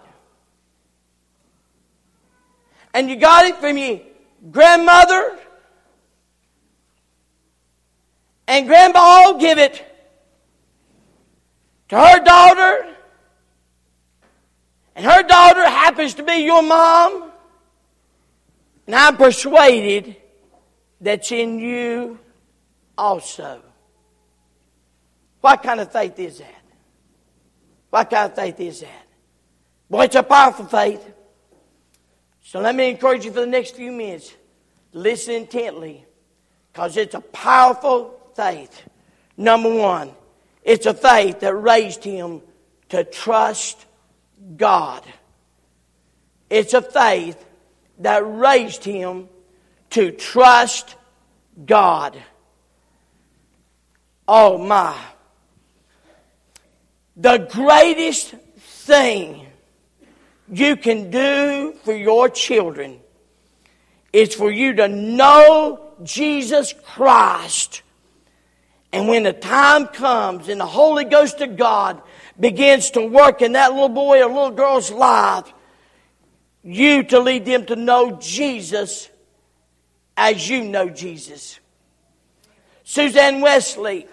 And 2.91 3.07
you 3.07 3.17
got 3.17 3.45
it 3.45 3.57
from 3.57 3.77
your 3.77 3.99
grandmother 4.51 5.39
and 8.47 8.67
grandma 8.67 8.99
all 8.99 9.37
give 9.39 9.57
it 9.57 9.83
to 11.89 11.97
her 11.97 12.19
daughter. 12.23 12.95
And 14.95 15.05
her 15.05 15.23
daughter 15.23 15.67
happens 15.67 16.13
to 16.15 16.23
be 16.23 16.37
your 16.37 16.63
mom. 16.63 17.31
And 18.87 18.95
I'm 18.95 19.17
persuaded 19.17 20.15
that's 21.01 21.31
in 21.31 21.59
you 21.59 22.19
also. 22.97 23.61
What 25.41 25.61
kind 25.63 25.79
of 25.79 25.91
faith 25.91 26.17
is 26.19 26.37
that? 26.39 26.61
What 27.89 28.09
kind 28.09 28.31
of 28.31 28.35
faith 28.35 28.59
is 28.59 28.81
that? 28.81 29.07
Boy, 29.89 30.03
it's 30.05 30.15
a 30.15 30.23
powerful 30.23 30.65
faith. 30.65 31.14
So 32.47 32.59
let 32.59 32.75
me 32.75 32.91
encourage 32.91 33.25
you 33.25 33.31
for 33.31 33.39
the 33.39 33.47
next 33.47 33.75
few 33.75 33.91
minutes. 33.91 34.31
Listen 34.93 35.33
intently 35.33 36.05
because 36.71 36.95
it's 36.95 37.15
a 37.15 37.19
powerful 37.19 38.21
faith. 38.35 38.83
Number 39.35 39.73
one, 39.73 40.11
it's 40.61 40.85
a 40.85 40.93
faith 40.93 41.39
that 41.39 41.55
raised 41.55 42.03
him 42.03 42.43
to 42.89 43.03
trust 43.03 43.83
God. 44.57 45.03
It's 46.47 46.75
a 46.75 46.83
faith 46.83 47.43
that 47.97 48.19
raised 48.19 48.83
him 48.83 49.27
to 49.89 50.11
trust 50.11 50.95
God. 51.65 52.15
Oh 54.27 54.59
my. 54.59 54.95
The 57.17 57.39
greatest 57.51 58.35
thing 58.57 59.44
you 60.51 60.75
can 60.75 61.09
do 61.09 61.73
for 61.83 61.93
your 61.93 62.29
children 62.29 62.99
is 64.13 64.33
for 64.33 64.51
you 64.51 64.73
to 64.73 64.87
know 64.87 65.93
Jesus 66.03 66.73
Christ. 66.73 67.81
And 68.93 69.07
when 69.07 69.23
the 69.23 69.33
time 69.33 69.87
comes 69.87 70.47
and 70.47 70.59
the 70.59 70.65
Holy 70.65 71.03
Ghost 71.03 71.41
of 71.41 71.57
God 71.57 72.01
begins 72.39 72.91
to 72.91 73.05
work 73.05 73.41
in 73.41 73.53
that 73.53 73.73
little 73.73 73.89
boy 73.89 74.21
or 74.21 74.27
little 74.27 74.51
girl's 74.51 74.91
life, 74.91 75.51
you 76.63 77.03
to 77.03 77.19
lead 77.19 77.45
them 77.45 77.65
to 77.65 77.75
know 77.75 78.17
Jesus 78.21 79.09
as 80.15 80.49
you 80.49 80.63
know 80.63 80.89
Jesus. 80.89 81.59
Suzanne 82.83 83.41
Wesley 83.41 84.07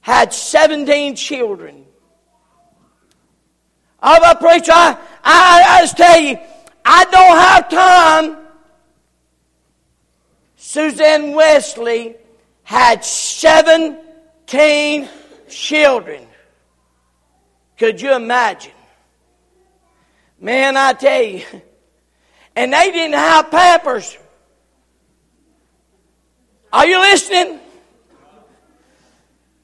had 0.00 0.32
17 0.32 1.16
children. 1.16 1.86
Oh, 4.06 4.30
a 4.30 4.36
preacher, 4.36 4.70
I, 4.70 4.98
I, 5.24 5.64
I 5.66 5.80
just 5.80 5.96
tell 5.96 6.20
you, 6.20 6.36
I 6.84 7.06
don't 7.06 7.38
have 7.38 7.70
time. 7.70 8.36
Suzanne 10.56 11.34
Wesley 11.34 12.14
had 12.64 13.02
17 13.02 15.08
children. 15.48 16.26
Could 17.78 18.02
you 18.02 18.14
imagine? 18.14 18.72
Man, 20.38 20.76
I 20.76 20.92
tell 20.92 21.22
you. 21.22 21.42
And 22.56 22.74
they 22.74 22.92
didn't 22.92 23.14
have 23.14 23.50
pampers. 23.50 24.16
Are 26.72 26.86
you 26.86 27.00
listening? 27.00 27.58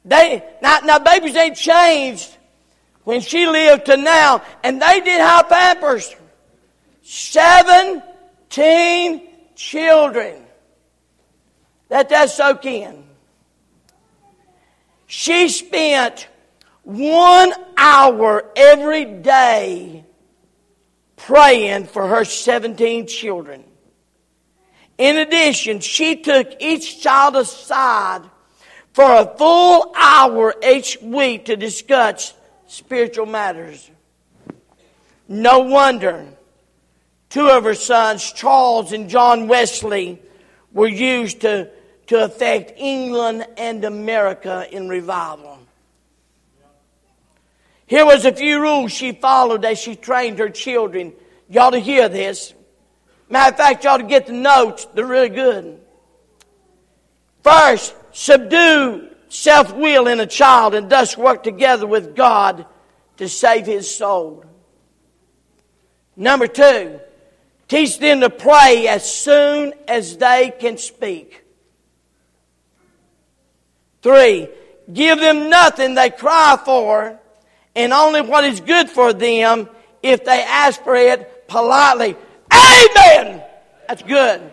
They 0.05 0.42
now, 0.62 0.81
now 0.83 0.98
babies 0.98 1.37
ain't 1.37 1.57
changed 1.57 2.37
when 3.05 3.21
she 3.21 3.47
lived 3.47 3.87
to 3.87 3.97
now, 3.97 4.43
and 4.63 4.81
they 4.81 5.01
did 5.01 5.21
have 5.21 5.49
pampers. 5.49 6.15
Seventeen 7.03 8.21
children. 9.55 10.45
Let 11.89 12.09
that 12.11 12.31
soak 12.31 12.65
in. 12.67 13.05
She 15.07 15.49
spent 15.49 16.29
one 16.85 17.53
hour 17.77 18.45
every 18.55 19.05
day 19.05 20.05
praying 21.17 21.87
for 21.87 22.07
her 22.07 22.25
17 22.25 23.07
children. 23.07 23.65
In 24.99 25.17
addition, 25.17 25.81
she 25.81 26.17
took 26.17 26.61
each 26.61 27.03
child 27.03 27.37
aside 27.37 28.23
for 28.93 29.05
a 29.05 29.37
full 29.37 29.93
hour 29.97 30.55
each 30.63 30.99
week 31.01 31.47
to 31.47 31.57
discuss 31.57 32.35
spiritual 32.70 33.26
matters. 33.26 33.90
No 35.28 35.61
wonder 35.61 36.26
two 37.28 37.48
of 37.48 37.64
her 37.64 37.74
sons, 37.74 38.33
Charles 38.33 38.92
and 38.92 39.11
John 39.11 39.48
Wesley, 39.48 40.20
were 40.72 40.88
used 40.88 41.40
to, 41.40 41.70
to 42.06 42.24
affect 42.24 42.78
England 42.78 43.46
and 43.56 43.85
America 43.85 44.66
in 44.70 44.88
revival. 44.88 45.59
Here 47.87 48.06
was 48.06 48.24
a 48.24 48.33
few 48.33 48.61
rules 48.61 48.92
she 48.92 49.12
followed 49.12 49.64
as 49.64 49.78
she 49.78 49.96
trained 49.96 50.38
her 50.38 50.48
children. 50.48 51.12
You 51.48 51.61
ought 51.61 51.70
to 51.70 51.80
hear 51.80 52.09
this. 52.09 52.54
Matter 53.28 53.50
of 53.50 53.56
fact, 53.56 53.83
you 53.83 53.90
ought 53.90 53.96
to 53.96 54.04
get 54.04 54.28
the 54.28 54.33
notes. 54.33 54.87
They're 54.94 55.04
really 55.04 55.28
good. 55.28 55.80
First, 57.42 57.96
subdue 58.12 59.10
self 59.31 59.73
will 59.75 60.07
in 60.09 60.21
a 60.21 60.27
child 60.27 60.75
and 60.75 60.90
thus 60.90 61.16
work 61.16 61.43
together 61.43 61.87
with 61.87 62.14
God 62.14 62.66
to 63.16 63.29
save 63.29 63.64
his 63.64 63.93
soul. 63.93 64.45
Number 66.16 66.47
two, 66.47 67.01
teach 67.69 67.99
them 67.99 68.21
to 68.21 68.29
pray 68.29 68.88
as 68.88 69.11
soon 69.11 69.73
as 69.88 70.16
they 70.19 70.53
can 70.59 70.77
speak. 70.77 71.45
Three, 74.03 74.49
give 74.93 75.21
them 75.21 75.49
nothing 75.49 75.95
they 75.95 76.11
cry 76.11 76.59
for 76.62 77.19
and 77.77 77.93
only 77.93 78.23
what 78.23 78.45
is 78.45 78.61
good 78.61 78.90
for 78.90 79.12
them 79.12 79.69
if 80.03 80.25
they 80.25 80.43
ask 80.43 80.83
for 80.83 80.97
it 80.97 81.47
politely. 81.47 82.16
Amen! 82.53 83.43
That's 83.87 84.03
good. 84.03 84.51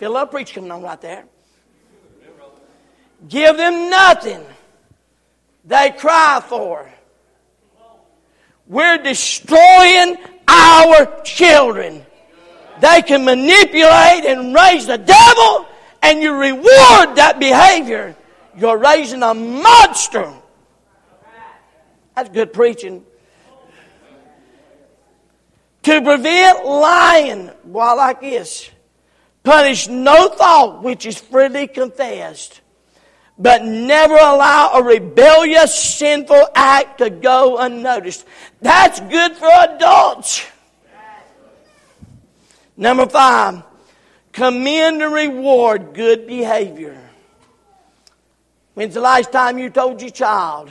Feel 0.00 0.16
a 0.16 0.26
preach 0.26 0.54
coming 0.54 0.70
on 0.70 0.80
right 0.80 0.98
there. 0.98 1.26
Give 3.28 3.54
them 3.54 3.90
nothing 3.90 4.42
they 5.66 5.90
cry 5.90 6.42
for. 6.48 6.90
We're 8.66 8.96
destroying 8.96 10.16
our 10.48 11.20
children. 11.20 12.06
They 12.80 13.02
can 13.02 13.26
manipulate 13.26 14.24
and 14.24 14.54
raise 14.54 14.86
the 14.86 14.96
devil, 14.96 15.66
and 16.02 16.22
you 16.22 16.32
reward 16.32 17.16
that 17.16 17.36
behavior. 17.38 18.16
You're 18.56 18.78
raising 18.78 19.22
a 19.22 19.34
monster. 19.34 20.32
That's 22.16 22.30
good 22.30 22.54
preaching. 22.54 23.04
To 25.82 26.00
prevent 26.00 26.64
lying, 26.64 27.48
while 27.64 27.98
like 27.98 28.22
this, 28.22 28.70
punish 29.42 29.88
no 29.88 30.28
thought 30.28 30.82
which 30.82 31.06
is 31.06 31.18
freely 31.18 31.66
confessed, 31.66 32.60
but 33.38 33.64
never 33.64 34.14
allow 34.14 34.72
a 34.74 34.82
rebellious, 34.82 35.74
sinful 35.74 36.48
act 36.54 36.98
to 36.98 37.10
go 37.10 37.58
unnoticed. 37.58 38.26
That's 38.60 39.00
good 39.00 39.36
for 39.36 39.50
adults. 39.50 40.46
Number 42.76 43.06
five, 43.06 43.62
commend 44.32 45.02
and 45.02 45.12
reward 45.12 45.92
good 45.92 46.26
behavior. 46.26 46.98
When's 48.74 48.94
the 48.94 49.00
last 49.00 49.32
time 49.32 49.58
you 49.58 49.68
told 49.68 50.00
your 50.00 50.10
child, 50.10 50.70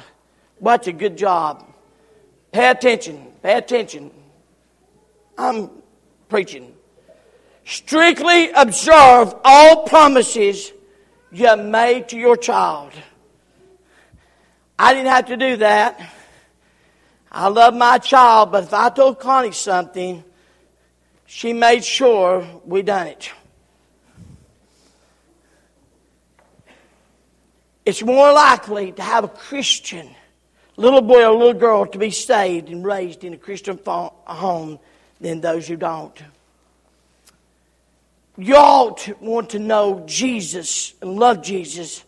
What's 0.59 0.87
a 0.87 0.93
good 0.93 1.17
job? 1.17 1.65
Pay 2.51 2.69
attention. 2.69 3.27
Pay 3.41 3.57
attention. 3.57 4.11
I'm 5.37 5.69
preaching. 6.27 6.73
Strictly 7.69 8.49
observe 8.49 9.35
all 9.43 9.83
promises 9.83 10.73
you 11.31 11.55
made 11.55 12.09
to 12.09 12.17
your 12.17 12.35
child. 12.35 12.91
I 14.79 14.95
didn't 14.95 15.11
have 15.11 15.27
to 15.27 15.37
do 15.37 15.57
that. 15.57 16.01
I 17.31 17.47
love 17.49 17.75
my 17.75 17.99
child, 17.99 18.51
but 18.51 18.63
if 18.63 18.73
I 18.73 18.89
told 18.89 19.19
Connie 19.19 19.51
something, 19.51 20.23
she 21.27 21.53
made 21.53 21.85
sure 21.85 22.43
we 22.65 22.81
done 22.81 23.05
it. 23.05 23.31
It's 27.85 28.01
more 28.01 28.33
likely 28.33 28.93
to 28.93 29.03
have 29.03 29.25
a 29.25 29.29
Christian 29.29 30.09
little 30.75 31.01
boy 31.01 31.23
or 31.23 31.35
little 31.35 31.53
girl 31.53 31.85
to 31.85 31.99
be 31.99 32.09
saved 32.09 32.69
and 32.69 32.83
raised 32.83 33.23
in 33.23 33.35
a 33.35 33.37
Christian 33.37 33.79
home 33.85 34.79
than 35.21 35.41
those 35.41 35.67
who 35.67 35.75
don't. 35.75 36.19
You 38.39 38.55
ought 38.55 39.21
want 39.21 39.51
to 39.51 39.59
know 39.59 40.03
Jesus 40.05 40.93
and 41.01 41.19
love 41.19 41.41
Jesus 41.41 42.03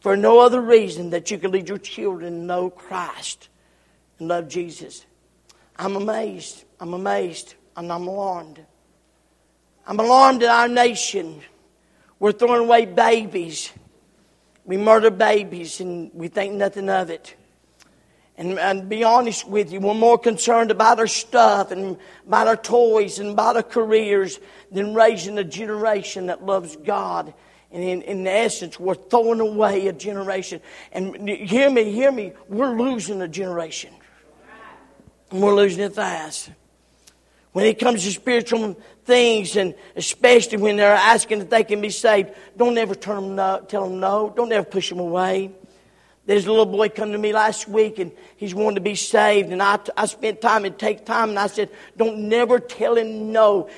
for 0.00 0.16
no 0.16 0.40
other 0.40 0.60
reason 0.60 1.10
that 1.10 1.30
you 1.30 1.38
can 1.38 1.50
lead 1.52 1.68
your 1.68 1.78
children 1.78 2.32
to 2.32 2.38
know 2.44 2.70
Christ 2.70 3.48
and 4.18 4.28
love 4.28 4.48
Jesus. 4.48 5.06
I'm 5.76 5.96
amazed. 5.96 6.64
I'm 6.80 6.94
amazed. 6.94 7.54
And 7.76 7.92
I'm 7.92 8.08
alarmed. 8.08 8.60
I'm 9.86 10.00
alarmed 10.00 10.42
at 10.42 10.50
our 10.50 10.68
nation. 10.68 11.40
We're 12.18 12.32
throwing 12.32 12.62
away 12.62 12.86
babies 12.86 13.72
we 14.68 14.76
murder 14.76 15.10
babies 15.10 15.80
and 15.80 16.10
we 16.12 16.28
think 16.28 16.52
nothing 16.52 16.90
of 16.90 17.08
it. 17.08 17.34
And, 18.38 18.56
and 18.56 18.88
be 18.88 19.02
honest 19.02 19.48
with 19.48 19.72
you, 19.72 19.80
we're 19.80 19.94
more 19.94 20.16
concerned 20.16 20.70
about 20.70 21.00
our 21.00 21.08
stuff 21.08 21.72
and 21.72 21.96
about 22.24 22.46
our 22.46 22.56
toys 22.56 23.18
and 23.18 23.30
about 23.30 23.56
our 23.56 23.64
careers 23.64 24.38
than 24.70 24.94
raising 24.94 25.36
a 25.38 25.44
generation 25.44 26.26
that 26.26 26.44
loves 26.44 26.76
God. 26.76 27.34
And 27.72 27.82
in, 27.82 28.02
in 28.02 28.26
essence, 28.28 28.78
we're 28.78 28.94
throwing 28.94 29.40
away 29.40 29.88
a 29.88 29.92
generation. 29.92 30.60
And 30.92 31.28
hear 31.28 31.68
me, 31.68 31.90
hear 31.90 32.12
me, 32.12 32.32
we're 32.48 32.78
losing 32.78 33.20
a 33.22 33.28
generation. 33.28 33.92
And 35.32 35.42
we're 35.42 35.56
losing 35.56 35.82
it 35.82 35.94
fast. 35.96 36.50
When 37.50 37.66
it 37.66 37.80
comes 37.80 38.04
to 38.04 38.12
spiritual 38.12 38.78
things, 39.04 39.56
and 39.56 39.74
especially 39.96 40.58
when 40.58 40.76
they're 40.76 40.94
asking 40.94 41.40
if 41.40 41.50
they 41.50 41.64
can 41.64 41.80
be 41.80 41.90
saved, 41.90 42.30
don't 42.56 42.78
ever 42.78 42.94
turn 42.94 43.16
them 43.16 43.34
no, 43.34 43.64
tell 43.66 43.88
them 43.88 43.98
no. 43.98 44.32
Don't 44.34 44.52
ever 44.52 44.64
push 44.64 44.90
them 44.90 45.00
away. 45.00 45.50
There's 46.28 46.44
a 46.44 46.50
little 46.50 46.66
boy 46.66 46.90
come 46.90 47.12
to 47.12 47.18
me 47.18 47.32
last 47.32 47.68
week, 47.68 47.98
and 47.98 48.12
he's 48.36 48.54
wanting 48.54 48.74
to 48.74 48.82
be 48.82 48.96
saved, 48.96 49.50
and 49.50 49.62
I, 49.62 49.78
I 49.96 50.04
spent 50.04 50.42
time 50.42 50.66
and 50.66 50.78
take 50.78 51.06
time, 51.06 51.30
and 51.30 51.38
I 51.38 51.46
said, 51.46 51.70
don't 51.96 52.28
never 52.28 52.60
tell 52.60 52.98
him 52.98 53.32
no. 53.32 53.70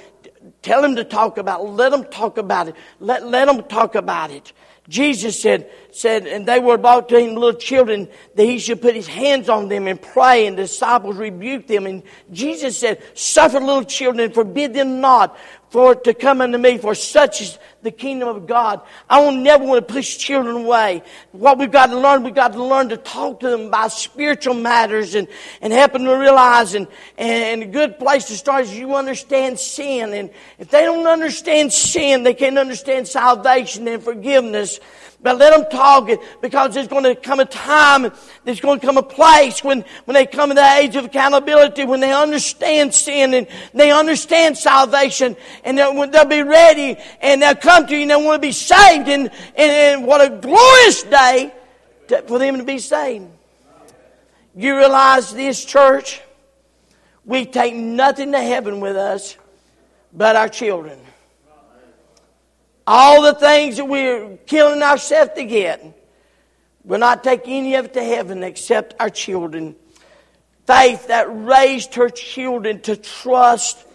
Tell 0.61 0.83
him 0.85 0.97
to 0.97 1.05
talk 1.05 1.39
about 1.39 1.61
it. 1.61 1.69
Let 1.69 1.93
him 1.93 2.03
talk 2.07 2.39
about 2.39 2.67
it. 2.67 2.75
Let, 2.99 3.25
let 3.25 3.47
him 3.47 3.63
talk 3.63 3.95
about 3.95 4.33
it. 4.33 4.53
Jesus 4.89 5.41
said, 5.41 5.71
said, 5.93 6.27
and 6.27 6.47
they 6.47 6.59
were 6.59 6.75
about 6.75 7.09
to 7.11 7.19
him 7.19 7.35
little 7.35 7.59
children 7.59 8.09
that 8.35 8.45
he 8.45 8.59
should 8.59 8.81
put 8.81 8.95
his 8.95 9.07
hands 9.07 9.49
on 9.49 9.69
them 9.69 9.87
and 9.87 10.01
pray, 10.01 10.47
and 10.47 10.57
the 10.57 10.63
disciples 10.63 11.17
rebuked 11.17 11.69
them. 11.69 11.87
And 11.87 12.03
Jesus 12.33 12.79
said, 12.79 13.03
Suffer 13.15 13.61
little 13.61 13.85
children 13.85 14.25
and 14.25 14.35
forbid 14.35 14.75
them 14.75 15.01
not 15.01 15.37
for 15.71 15.95
to 15.95 16.13
come 16.15 16.41
unto 16.41 16.59
me, 16.59 16.79
for 16.79 16.97
such 16.97 17.41
is 17.41 17.59
the 17.83 17.93
kingdom 17.93 18.29
of 18.29 18.47
God. 18.47 18.81
I 19.09 19.21
will 19.21 19.33
never 19.33 19.65
want 19.65 19.87
to 19.87 19.95
push 19.95 20.17
children 20.17 20.57
away. 20.57 21.03
What 21.31 21.59
we've 21.59 21.71
got 21.71 21.87
to 21.87 21.99
learn, 21.99 22.25
we've 22.25 22.35
got 22.35 22.53
to 22.55 22.63
learn 22.63 22.89
to 22.89 22.97
talk 22.97 23.41
to 23.41 23.51
them 23.51 23.67
about 23.67 23.93
spiritual 23.93 24.55
matters 24.55 25.15
and, 25.15 25.29
and 25.63 25.73
help 25.73 25.93
them 25.93 26.05
to 26.05 26.17
realize. 26.17 26.75
And, 26.75 26.89
and 27.17 27.63
a 27.63 27.67
good 27.67 28.01
place 28.01 28.27
to 28.27 28.37
start 28.37 28.65
is 28.65 28.77
you 28.77 28.97
understand 28.97 29.61
sin. 29.61 30.13
And 30.13 30.31
if 30.59 30.71
they 30.71 30.85
don't 30.85 31.07
understand 31.07 31.73
sin, 31.73 32.25
they 32.25 32.35
can't 32.35 32.59
understand 32.59 33.07
salvation 33.07 33.87
and 33.87 34.03
forgiveness. 34.03 34.81
But 35.23 35.37
let 35.37 35.51
them 35.51 35.71
talk 35.71 36.09
it 36.09 36.19
because 36.41 36.73
there's 36.73 36.89
going 36.89 37.05
to 37.05 37.15
come 37.15 37.41
a 37.41 37.45
time, 37.45 38.11
there's 38.45 38.61
going 38.61 38.81
to 38.81 38.87
come 38.87 38.97
a 38.97 39.03
place 39.03 39.63
when, 39.63 39.85
when 40.07 40.15
they 40.15 40.25
come 40.25 40.49
to 40.49 40.55
the 40.55 40.75
age 40.77 40.97
of 40.97 41.05
accountability, 41.05 41.85
when 41.85 42.01
they 42.01 42.13
understand 42.13 42.95
sin 42.95 43.35
and 43.35 43.47
they 43.75 43.91
understand 43.91 44.57
salvation 44.57 45.37
and 45.63 45.77
they'll, 45.77 46.11
they'll 46.11 46.25
be 46.25 46.43
ready 46.43 46.97
and 47.21 47.43
they'll 47.43 47.55
come 47.55 47.87
to 47.87 47.95
you 47.95 48.03
and 48.03 48.11
they 48.11 48.17
want 48.17 48.41
to 48.41 48.49
be 48.49 48.53
saved 48.53 49.09
and, 49.09 49.31
and, 49.57 49.71
and 49.71 50.07
what 50.07 50.23
a 50.23 50.31
glorious 50.31 51.03
day 51.03 51.53
to, 52.09 52.23
for 52.23 52.39
them 52.39 52.57
to 52.57 52.65
be 52.65 52.79
saved. 52.79 53.27
You 54.57 54.75
realize 54.77 55.35
this 55.35 55.63
church, 55.63 56.23
we 57.27 57.45
take 57.45 57.75
nothing 57.75 58.33
to 58.33 58.41
heaven 58.41 58.81
with 58.81 58.97
us 58.97 59.37
but 60.15 60.35
our 60.35 60.49
children. 60.49 60.99
All 62.93 63.23
the 63.23 63.35
things 63.35 63.77
that 63.77 63.85
we're 63.85 64.37
killing 64.47 64.83
ourselves 64.83 65.31
to 65.37 65.45
get, 65.45 65.81
will 66.85 66.99
not 66.99 67.23
take 67.23 67.43
any 67.47 67.77
of 67.77 67.85
it 67.85 67.95
to 67.95 68.03
heaven 68.03 68.43
except 68.43 68.95
our 68.99 69.09
children. 69.09 69.77
Faith 70.67 71.07
that 71.07 71.27
raised 71.31 71.95
her 71.95 72.09
children 72.09 72.81
to 72.81 72.97
trust 72.97 73.87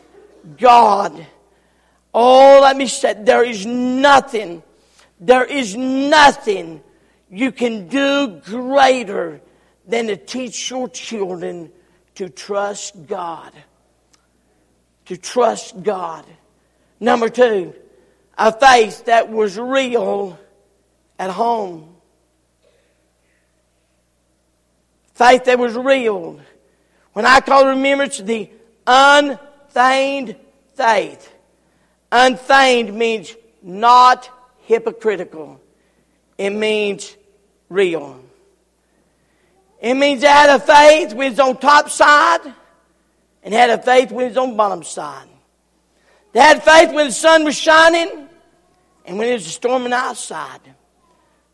God. 0.58 1.28
Oh, 2.14 2.60
let 2.62 2.78
me 2.78 2.88
say, 2.88 3.16
there 3.16 3.44
is 3.44 3.66
nothing, 3.66 4.64
there 5.20 5.44
is 5.44 5.76
nothing 5.76 6.82
you 7.30 7.52
can 7.52 7.90
do 7.90 8.40
greater 8.46 9.42
than 9.86 10.08
to 10.08 10.16
teach 10.16 10.70
your 10.70 10.88
children 10.88 11.70
to 12.16 12.30
trust 12.30 13.08
God. 13.08 13.52
To 15.08 15.18
trust 15.18 15.84
God. 15.84 16.24
Number 17.02 17.28
two, 17.28 17.74
a 18.38 18.52
faith 18.52 19.06
that 19.06 19.30
was 19.30 19.58
real 19.58 20.38
at 21.18 21.30
home. 21.30 21.96
Faith 25.14 25.46
that 25.46 25.58
was 25.58 25.76
real. 25.76 26.40
When 27.14 27.26
I 27.26 27.40
call 27.40 27.68
remembrance 27.68 28.18
the 28.18 28.50
unfeigned 28.86 30.36
faith. 30.76 31.32
Unfeigned 32.12 32.94
means 32.94 33.34
not 33.62 34.30
hypocritical. 34.64 35.62
It 36.38 36.50
means 36.50 37.16
real. 37.70 38.22
It 39.80 39.94
means 39.94 40.22
they 40.22 40.28
had 40.28 40.50
a 40.50 40.60
faith 40.60 41.14
when 41.14 41.32
it's 41.32 41.40
on 41.40 41.58
top 41.58 41.90
side 41.90 42.54
and 43.44 43.54
had 43.54 43.70
a 43.70 43.82
faith 43.82 44.12
when 44.12 44.28
it's 44.28 44.38
on 44.38 44.58
bottom 44.58 44.84
side. 44.84 45.28
They 46.36 46.42
had 46.42 46.64
faith 46.64 46.92
when 46.92 47.08
the 47.08 47.14
sun 47.14 47.46
was 47.46 47.56
shining 47.56 48.28
and 49.06 49.18
when 49.18 49.30
it 49.30 49.36
was 49.36 49.46
storming 49.46 49.94
outside. 49.94 50.60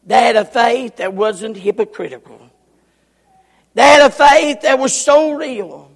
They 0.07 0.19
had 0.19 0.35
a 0.35 0.43
faith 0.43 0.95
that 0.95 1.13
wasn't 1.13 1.55
hypocritical. 1.55 2.49
They 3.75 3.83
had 3.83 4.01
a 4.01 4.09
faith 4.09 4.61
that 4.61 4.79
was 4.79 4.99
so 4.99 5.33
real. 5.33 5.91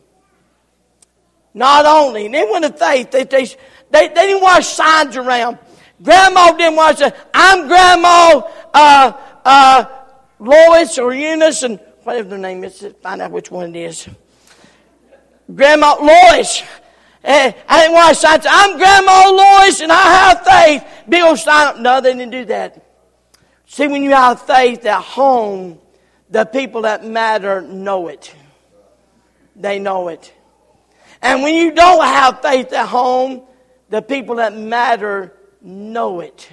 Not 1.55 1.87
only, 1.87 2.27
they 2.27 2.47
went 2.47 2.63
a 2.63 2.71
faith 2.71 3.09
that 3.09 3.31
they, 3.31 3.45
they, 3.45 4.07
they 4.07 4.13
didn't 4.13 4.43
wash 4.43 4.67
signs 4.67 5.17
around. 5.17 5.57
Grandma 6.03 6.51
didn't 6.51 6.75
wash 6.75 7.01
it. 7.01 7.15
I'm 7.33 7.67
Grandma 7.67 8.43
uh, 8.71 9.13
uh, 9.43 9.85
Lois 10.37 10.99
or 10.99 11.11
Eunice 11.11 11.63
and 11.63 11.79
whatever 12.03 12.29
their 12.29 12.37
name 12.37 12.63
is. 12.63 12.87
Find 13.01 13.19
out 13.19 13.31
which 13.31 13.49
one 13.49 13.75
it 13.75 13.79
is. 13.79 14.07
Grandma 15.51 15.95
Lois. 15.99 16.61
Eh, 17.25 17.51
I 17.67 17.81
didn't 17.81 17.93
wash 17.93 18.19
signs. 18.19 18.45
I'm 18.47 18.77
Grandma 18.77 19.31
Lois 19.31 19.81
and 19.81 19.91
I 19.91 19.95
have 19.95 20.41
faith. 20.43 21.09
Big 21.09 21.23
old 21.23 21.39
sign. 21.39 21.81
No, 21.81 21.99
they 21.99 22.13
didn't 22.13 22.31
do 22.31 22.45
that. 22.45 22.85
See, 23.65 23.88
when 23.88 24.03
you 24.03 24.11
have 24.11 24.43
faith 24.43 24.85
at 24.85 25.01
home, 25.01 25.79
the 26.29 26.45
people 26.45 26.83
that 26.83 27.03
matter 27.03 27.61
know 27.61 28.09
it. 28.09 28.33
They 29.55 29.79
know 29.79 30.09
it. 30.09 30.31
And 31.19 31.41
when 31.41 31.55
you 31.55 31.71
don't 31.71 32.03
have 32.03 32.43
faith 32.43 32.71
at 32.73 32.88
home, 32.88 33.41
the 33.89 34.03
people 34.03 34.35
that 34.35 34.55
matter 34.55 35.33
know 35.61 36.19
it. 36.19 36.47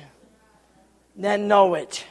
They 1.16 1.37
know 1.37 1.74
it. 1.74 2.02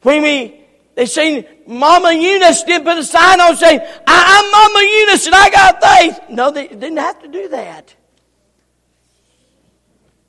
When 0.00 0.22
we, 0.22 0.64
they 0.94 1.06
say, 1.06 1.48
Mama 1.66 2.12
Eunice 2.12 2.62
didn't 2.64 2.84
put 2.84 2.98
a 2.98 3.04
sign 3.04 3.40
on 3.40 3.56
saying, 3.56 3.80
I'm 4.06 4.50
Mama 4.50 4.80
Eunice 4.80 5.26
and 5.26 5.34
I 5.34 5.50
got 5.50 5.82
faith. 5.82 6.20
No, 6.30 6.50
they 6.50 6.68
didn't 6.68 6.98
have 6.98 7.22
to 7.22 7.28
do 7.28 7.48
that. 7.48 7.94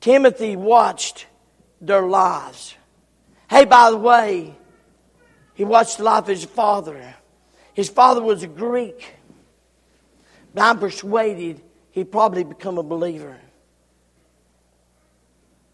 Timothy 0.00 0.56
watched 0.56 1.26
their 1.80 2.02
lives. 2.02 2.74
Hey, 3.50 3.64
by 3.64 3.90
the 3.90 3.96
way, 3.96 4.56
he 5.54 5.64
watched 5.64 5.98
the 5.98 6.04
life 6.04 6.24
of 6.24 6.28
his 6.28 6.44
father. 6.44 7.14
His 7.74 7.88
father 7.88 8.22
was 8.22 8.42
a 8.42 8.48
Greek. 8.48 9.14
But 10.54 10.62
I'm 10.62 10.78
persuaded 10.78 11.60
he'd 11.90 12.10
probably 12.10 12.44
become 12.44 12.78
a 12.78 12.82
believer. 12.82 13.38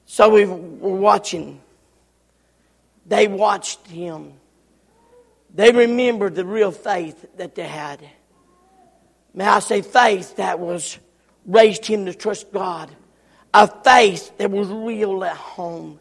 So 0.06 0.28
we 0.30 0.44
were 0.44 0.96
watching. 0.96 1.60
They 3.06 3.28
watched 3.28 3.86
him. 3.86 4.34
They 5.54 5.72
remembered 5.72 6.34
the 6.34 6.44
real 6.44 6.70
faith 6.70 7.26
that 7.36 7.54
they 7.54 7.66
had. 7.66 8.00
May 9.34 9.44
I 9.44 9.60
say, 9.60 9.82
faith 9.82 10.36
that 10.36 10.58
was 10.58 10.98
raised 11.46 11.86
him 11.86 12.06
to 12.06 12.14
trust 12.14 12.52
God. 12.52 12.90
A 13.54 13.66
faith 13.66 14.36
that 14.38 14.50
was 14.50 14.68
real 14.68 15.24
at 15.24 15.36
home. 15.36 16.00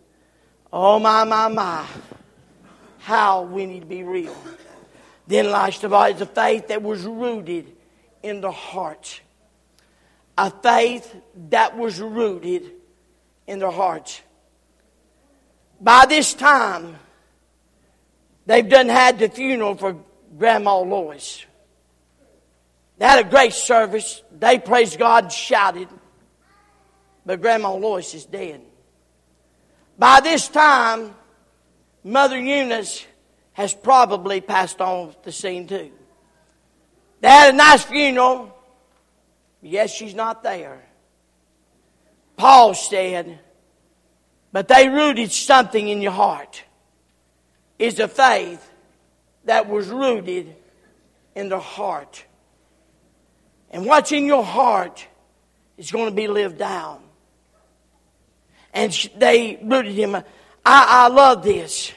Oh, 0.71 0.99
my, 0.99 1.23
my, 1.23 1.47
my 1.47 1.85
how 3.07 3.43
we 3.43 3.65
need 3.65 3.79
to 3.79 3.85
be 3.85 4.03
real. 4.03 4.35
Then, 5.27 5.49
last 5.49 5.85
of 5.85 5.93
all, 5.93 6.05
is 6.05 6.19
a 6.19 6.25
faith 6.25 6.67
that 6.67 6.83
was 6.83 7.05
rooted 7.05 7.73
in 8.21 8.41
the 8.41 8.51
heart. 8.51 9.21
A 10.37 10.51
faith 10.51 11.15
that 11.49 11.77
was 11.77 12.01
rooted 12.01 12.69
in 13.47 13.59
their 13.59 13.71
hearts. 13.71 14.21
By 15.79 16.05
this 16.05 16.33
time, 16.33 16.97
they've 18.47 18.67
done 18.67 18.89
had 18.89 19.19
the 19.19 19.29
funeral 19.29 19.75
for 19.75 19.95
Grandma 20.37 20.79
Lois. 20.79 21.45
They 22.97 23.05
had 23.05 23.23
a 23.23 23.29
great 23.29 23.53
service. 23.53 24.23
They 24.39 24.57
praised 24.57 24.97
God 24.97 25.25
and 25.25 25.31
shouted. 25.31 25.87
But 27.25 27.41
Grandma 27.41 27.75
Lois 27.75 28.15
is 28.15 28.25
dead. 28.25 28.61
By 29.99 30.21
this 30.21 30.47
time, 30.47 31.13
Mother 32.03 32.39
Eunice 32.39 33.05
has 33.53 33.73
probably 33.73 34.41
passed 34.41 34.81
on 34.81 35.15
the 35.23 35.31
scene 35.31 35.67
too. 35.67 35.91
They 37.21 37.27
had 37.27 37.53
a 37.53 37.57
nice 37.57 37.83
funeral. 37.83 38.55
Yes, 39.61 39.91
she's 39.91 40.13
not 40.13 40.43
there. 40.43 40.83
Paul 42.35 42.75
said, 42.75 43.39
but 44.51 44.67
they 44.67 44.87
rooted 44.87 45.31
something 45.31 45.87
in 45.87 46.01
your 46.01 46.11
heart. 46.11 46.63
Is 47.79 47.99
a 47.99 48.07
faith 48.07 48.67
that 49.45 49.69
was 49.69 49.87
rooted 49.87 50.55
in 51.35 51.49
the 51.49 51.59
heart. 51.59 52.25
And 53.69 53.85
what's 53.85 54.11
in 54.11 54.25
your 54.25 54.43
heart 54.43 55.05
is 55.77 55.91
going 55.91 56.05
to 56.05 56.15
be 56.15 56.27
lived 56.27 56.57
down. 56.57 57.01
And 58.73 58.91
they 59.17 59.59
rooted 59.63 59.93
him. 59.93 60.15
I, 60.15 60.23
I 60.65 61.07
love 61.07 61.43
this. 61.43 61.91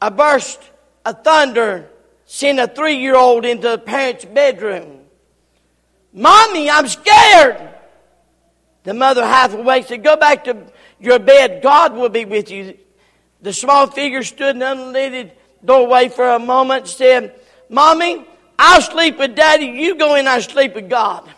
A 0.00 0.10
burst 0.10 0.60
of 1.04 1.22
thunder 1.22 1.90
sent 2.24 2.58
a 2.58 2.68
three 2.68 2.96
year 2.96 3.16
old 3.16 3.44
into 3.44 3.68
the 3.68 3.78
parent's 3.78 4.24
bedroom. 4.24 5.00
Mommy, 6.12 6.70
I'm 6.70 6.88
scared. 6.88 7.68
The 8.84 8.94
mother 8.94 9.24
half 9.24 9.52
awake 9.52 9.86
said, 9.86 10.02
Go 10.02 10.16
back 10.16 10.44
to 10.44 10.56
your 10.98 11.18
bed. 11.18 11.62
God 11.62 11.94
will 11.94 12.08
be 12.08 12.24
with 12.24 12.50
you. 12.50 12.78
The 13.42 13.52
small 13.52 13.86
figure 13.86 14.22
stood 14.22 14.56
in 14.56 14.58
the 14.58 14.72
unlit 14.72 15.38
doorway 15.64 16.08
for 16.08 16.28
a 16.28 16.38
moment 16.38 16.82
and 16.82 16.90
said, 16.90 17.40
Mommy, 17.68 18.26
I'll 18.58 18.82
sleep 18.82 19.18
with 19.18 19.34
Daddy. 19.34 19.66
You 19.66 19.96
go 19.96 20.14
in, 20.16 20.28
I'll 20.28 20.42
sleep 20.42 20.74
with 20.74 20.90
God. 20.90 21.28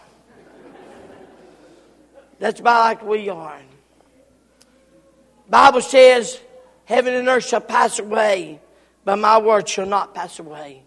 That's 2.38 2.58
about 2.58 2.80
like 2.80 3.02
we 3.04 3.28
are. 3.28 3.60
Bible 5.48 5.80
says, 5.80 6.40
Heaven 6.84 7.14
and 7.14 7.28
earth 7.28 7.46
shall 7.46 7.60
pass 7.60 7.98
away, 7.98 8.60
but 9.04 9.16
my 9.16 9.38
word 9.38 9.68
shall 9.68 9.86
not 9.86 10.14
pass 10.14 10.38
away. 10.38 10.82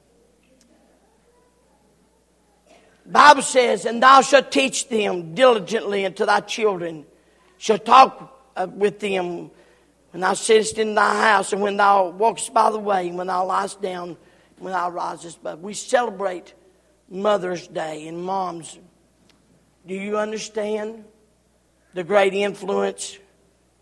Bible 3.06 3.44
says, 3.44 3.86
and 3.86 4.02
thou 4.02 4.22
shalt 4.22 4.52
teach 4.52 4.90
them 4.90 5.36
diligently 5.36 6.06
unto 6.06 6.26
thy 6.26 6.40
children, 6.40 7.06
shall 7.58 7.78
talk 7.78 8.52
uh, 8.56 8.68
with 8.70 9.00
them 9.00 9.52
when 10.16 10.22
thou 10.22 10.34
sittest 10.34 10.78
in 10.78 10.96
thy 10.96 11.14
house, 11.24 11.52
and 11.52 11.62
when 11.62 11.76
thou 11.76 12.08
walkest 12.08 12.54
by 12.54 12.72
the 12.72 12.80
way, 12.80 13.10
and 13.10 13.18
when 13.18 13.28
thou 13.28 13.46
liest 13.46 13.82
down, 13.82 14.16
when 14.60 14.72
thou 14.72 14.90
risest. 14.90 15.44
But 15.44 15.60
we 15.60 15.74
celebrate 15.74 16.54
Mother's 17.10 17.68
Day 17.68 18.08
and 18.08 18.24
moms. 18.24 18.80
Do 19.86 19.94
you 19.94 20.18
understand 20.18 21.04
the 21.94 22.06
great 22.06 22.34
influence 22.34 23.20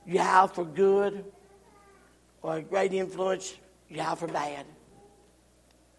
you 0.08 0.18
have 0.18 0.56
for 0.56 0.66
good 0.66 1.24
or 2.42 2.58
a 2.58 2.62
great 2.64 2.94
influence 2.94 3.54
you 3.88 4.02
have 4.02 4.18
for 4.18 4.28
bad? 4.28 4.66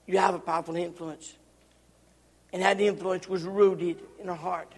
You 0.09 0.19
have 0.19 0.35
a 0.35 0.41
powerful 0.41 0.75
influence 0.75 1.37
and 2.53 2.61
that 2.61 2.81
influence 2.81 3.29
was 3.29 3.45
rooted 3.45 4.01
in 4.19 4.27
her 4.27 4.35
heart. 4.35 4.73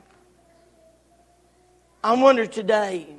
I 2.05 2.13
wonder 2.13 2.45
today, 2.45 3.17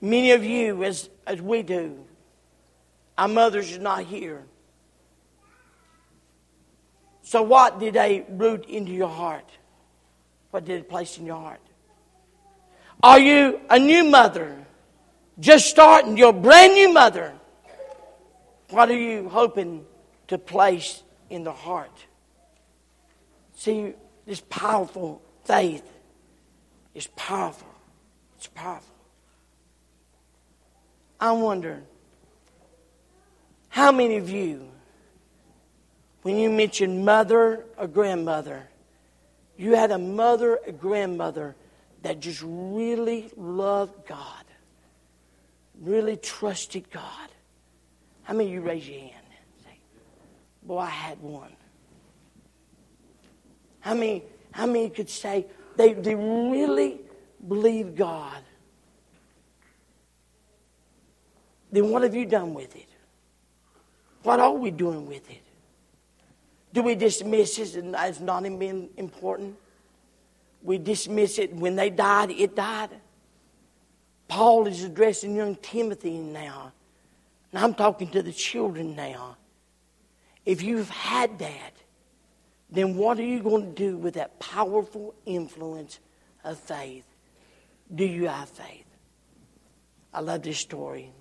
many 0.00 0.32
of 0.32 0.44
you, 0.44 0.84
as, 0.84 1.08
as 1.26 1.40
we 1.40 1.62
do, 1.62 2.04
our 3.18 3.28
mothers 3.28 3.76
are 3.76 3.80
not 3.80 4.04
here. 4.04 4.44
So, 7.22 7.42
what 7.42 7.80
did 7.80 7.94
they 7.94 8.24
root 8.28 8.66
into 8.66 8.92
your 8.92 9.08
heart? 9.08 9.50
what 10.56 10.64
did 10.64 10.80
it 10.80 10.88
place 10.88 11.18
in 11.18 11.26
your 11.26 11.36
heart? 11.36 11.60
Are 13.02 13.18
you 13.18 13.60
a 13.68 13.78
new 13.78 14.04
mother? 14.04 14.56
Just 15.38 15.68
starting, 15.68 16.16
you're 16.16 16.32
brand 16.32 16.72
new 16.72 16.94
mother. 16.94 17.34
What 18.70 18.88
are 18.88 18.98
you 18.98 19.28
hoping 19.28 19.84
to 20.28 20.38
place 20.38 21.02
in 21.28 21.44
the 21.44 21.52
heart? 21.52 21.92
See, 23.54 23.92
this 24.24 24.40
powerful 24.48 25.20
faith 25.44 25.86
is 26.94 27.06
powerful. 27.08 27.68
It's 28.38 28.46
powerful. 28.46 28.95
I 31.20 31.32
wonder 31.32 31.82
how 33.68 33.92
many 33.92 34.16
of 34.16 34.28
you, 34.28 34.68
when 36.22 36.36
you 36.36 36.50
mention 36.50 37.04
mother 37.04 37.64
or 37.78 37.86
grandmother, 37.86 38.68
you 39.56 39.74
had 39.74 39.90
a 39.90 39.98
mother 39.98 40.58
or 40.66 40.72
grandmother 40.72 41.56
that 42.02 42.20
just 42.20 42.42
really 42.44 43.30
loved 43.36 44.06
God, 44.06 44.44
really 45.80 46.16
trusted 46.16 46.90
God. 46.90 47.28
How 48.22 48.34
many 48.34 48.48
of 48.48 48.54
you 48.54 48.60
raise 48.60 48.88
your 48.88 49.00
hand? 49.00 49.12
Say, 49.64 49.78
Boy, 50.62 50.78
I 50.78 50.90
had 50.90 51.20
one. 51.20 51.56
How 53.80 53.94
many, 53.94 54.24
how 54.50 54.66
many 54.66 54.90
could 54.90 55.08
say 55.08 55.46
they, 55.76 55.92
they 55.92 56.14
really 56.14 57.00
believe 57.46 57.94
God? 57.94 58.42
Then 61.70 61.90
what 61.90 62.02
have 62.02 62.14
you 62.14 62.26
done 62.26 62.54
with 62.54 62.74
it? 62.76 62.88
What 64.22 64.40
are 64.40 64.52
we 64.52 64.70
doing 64.70 65.06
with 65.06 65.28
it? 65.30 65.42
Do 66.72 66.82
we 66.82 66.94
dismiss 66.94 67.58
it 67.58 67.82
as 67.94 68.20
not 68.20 68.42
being 68.42 68.90
important? 68.96 69.56
We 70.62 70.78
dismiss 70.78 71.38
it 71.38 71.54
when 71.54 71.76
they 71.76 71.90
died, 71.90 72.30
it 72.30 72.56
died. 72.56 72.90
Paul 74.28 74.66
is 74.66 74.82
addressing 74.82 75.36
young 75.36 75.56
Timothy 75.56 76.18
now. 76.18 76.72
And 77.52 77.62
I'm 77.62 77.74
talking 77.74 78.08
to 78.10 78.22
the 78.22 78.32
children 78.32 78.96
now. 78.96 79.36
If 80.44 80.62
you've 80.62 80.90
had 80.90 81.38
that, 81.38 81.72
then 82.70 82.96
what 82.96 83.18
are 83.18 83.24
you 83.24 83.40
going 83.40 83.62
to 83.62 83.72
do 83.72 83.96
with 83.96 84.14
that 84.14 84.38
powerful 84.38 85.14
influence 85.24 86.00
of 86.44 86.58
faith? 86.58 87.04
Do 87.94 88.04
you 88.04 88.26
have 88.26 88.48
faith? 88.48 88.84
I 90.12 90.20
love 90.20 90.42
this 90.42 90.58
story. 90.58 91.12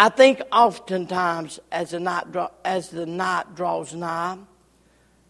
I 0.00 0.08
think 0.08 0.40
oftentimes 0.50 1.60
as 1.70 1.90
the 1.90 2.00
night, 2.00 2.24
as 2.64 2.88
the 2.88 3.04
night 3.04 3.54
draws 3.54 3.94
nigh, 3.94 4.38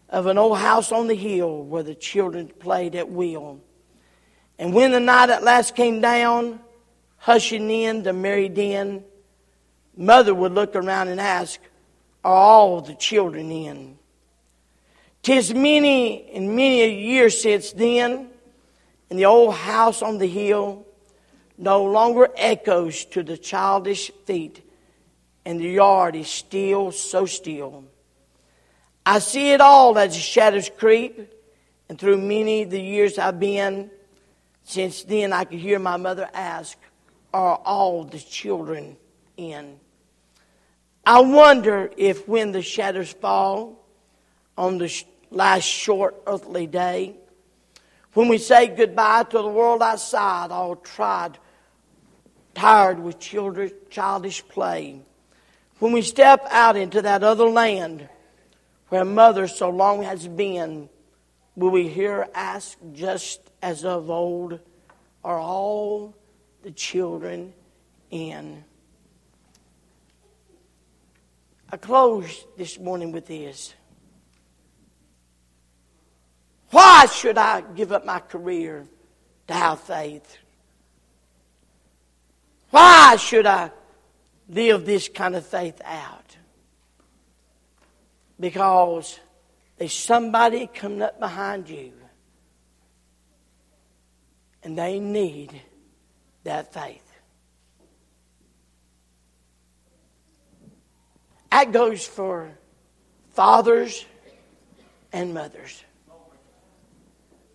of 0.07 0.27
an 0.27 0.37
old 0.37 0.59
house 0.59 0.93
on 0.93 1.07
the 1.07 1.13
hill 1.13 1.61
where 1.61 1.83
the 1.83 1.93
children 1.93 2.47
played 2.47 2.95
at 2.95 3.09
will. 3.09 3.59
And 4.57 4.73
when 4.73 4.91
the 4.91 5.01
night 5.01 5.29
at 5.29 5.43
last 5.43 5.75
came 5.75 5.99
down, 5.99 6.61
hushing 7.17 7.69
in 7.69 8.03
the 8.03 8.13
merry 8.13 8.47
din, 8.47 9.03
mother 9.97 10.33
would 10.33 10.53
look 10.53 10.73
around 10.73 11.09
and 11.09 11.19
ask, 11.19 11.59
Are 12.23 12.33
all 12.33 12.79
the 12.79 12.95
children 12.95 13.51
in? 13.51 13.97
Tis 15.21 15.53
many 15.53 16.31
and 16.31 16.55
many 16.55 16.81
a 16.83 16.89
year 16.89 17.29
since 17.29 17.73
then, 17.73 18.29
in 19.09 19.17
the 19.17 19.25
old 19.25 19.53
house 19.53 20.01
on 20.01 20.17
the 20.17 20.27
hill 20.27 20.85
no 21.57 21.83
longer 21.83 22.29
echoes 22.35 23.05
to 23.05 23.23
the 23.23 23.37
childish 23.37 24.11
feet, 24.25 24.65
and 25.45 25.59
the 25.59 25.69
yard 25.69 26.15
is 26.15 26.27
still 26.27 26.91
so 26.91 27.25
still. 27.25 27.83
I 29.05 29.19
see 29.19 29.51
it 29.51 29.61
all 29.61 29.97
as 29.97 30.13
the 30.13 30.19
shadows 30.19 30.69
creep, 30.77 31.33
and 31.89 31.99
through 31.99 32.17
many 32.17 32.63
the 32.63 32.79
years 32.79 33.17
I've 33.17 33.39
been, 33.39 33.89
since 34.63 35.03
then 35.03 35.33
I 35.33 35.43
could 35.43 35.59
hear 35.59 35.79
my 35.79 35.97
mother 35.97 36.29
ask, 36.33 36.77
Are 37.33 37.55
all 37.55 38.03
the 38.03 38.19
children 38.19 38.97
in? 39.37 39.79
I 41.05 41.21
wonder 41.21 41.89
if 41.97 42.27
when 42.27 42.51
the 42.51 42.61
shadows 42.61 43.11
fall 43.11 43.83
on 44.57 44.77
the 44.77 45.03
last 45.31 45.63
short 45.63 46.21
earthly 46.27 46.67
day, 46.67 47.15
when 48.13 48.27
we 48.27 48.37
say 48.37 48.67
goodbye 48.67 49.23
to 49.23 49.37
the 49.37 49.47
world 49.47 49.81
outside, 49.81 50.51
all 50.51 50.75
tried 50.75 51.37
tired 52.53 52.99
with 52.99 53.19
childish 53.89 54.47
play. 54.47 55.01
When 55.79 55.93
we 55.93 56.01
step 56.01 56.45
out 56.49 56.75
into 56.75 57.01
that 57.01 57.23
other 57.23 57.45
land 57.45 58.07
where 58.89 59.05
mother 59.05 59.47
so 59.47 59.69
long 59.69 60.03
has 60.03 60.27
been, 60.27 60.89
will 61.55 61.71
we 61.71 61.87
hear 61.87 62.27
ask 62.35 62.77
just 62.93 63.39
as 63.61 63.85
of 63.85 64.09
old, 64.09 64.59
are 65.23 65.39
all 65.39 66.13
the 66.63 66.71
children 66.71 67.53
in? 68.09 68.63
I 71.71 71.77
close 71.77 72.45
this 72.57 72.77
morning 72.77 73.13
with 73.13 73.27
this. 73.27 73.73
Why 76.71 77.05
should 77.05 77.37
I 77.37 77.61
give 77.61 77.91
up 77.91 78.05
my 78.05 78.19
career 78.19 78.87
to 79.47 79.53
have 79.53 79.81
faith? 79.81 80.37
Why 82.69 83.17
should 83.17 83.45
I 83.45 83.71
live 84.47 84.85
this 84.85 85.09
kind 85.09 85.35
of 85.35 85.45
faith 85.45 85.81
out? 85.83 86.37
Because 88.39 89.19
there's 89.77 89.93
somebody 89.93 90.67
coming 90.67 91.01
up 91.01 91.19
behind 91.19 91.69
you 91.69 91.91
and 94.63 94.77
they 94.77 94.99
need 94.99 95.61
that 96.43 96.73
faith. 96.73 97.05
That 101.51 101.73
goes 101.73 102.05
for 102.05 102.49
fathers 103.33 104.05
and 105.11 105.33
mothers. 105.33 105.83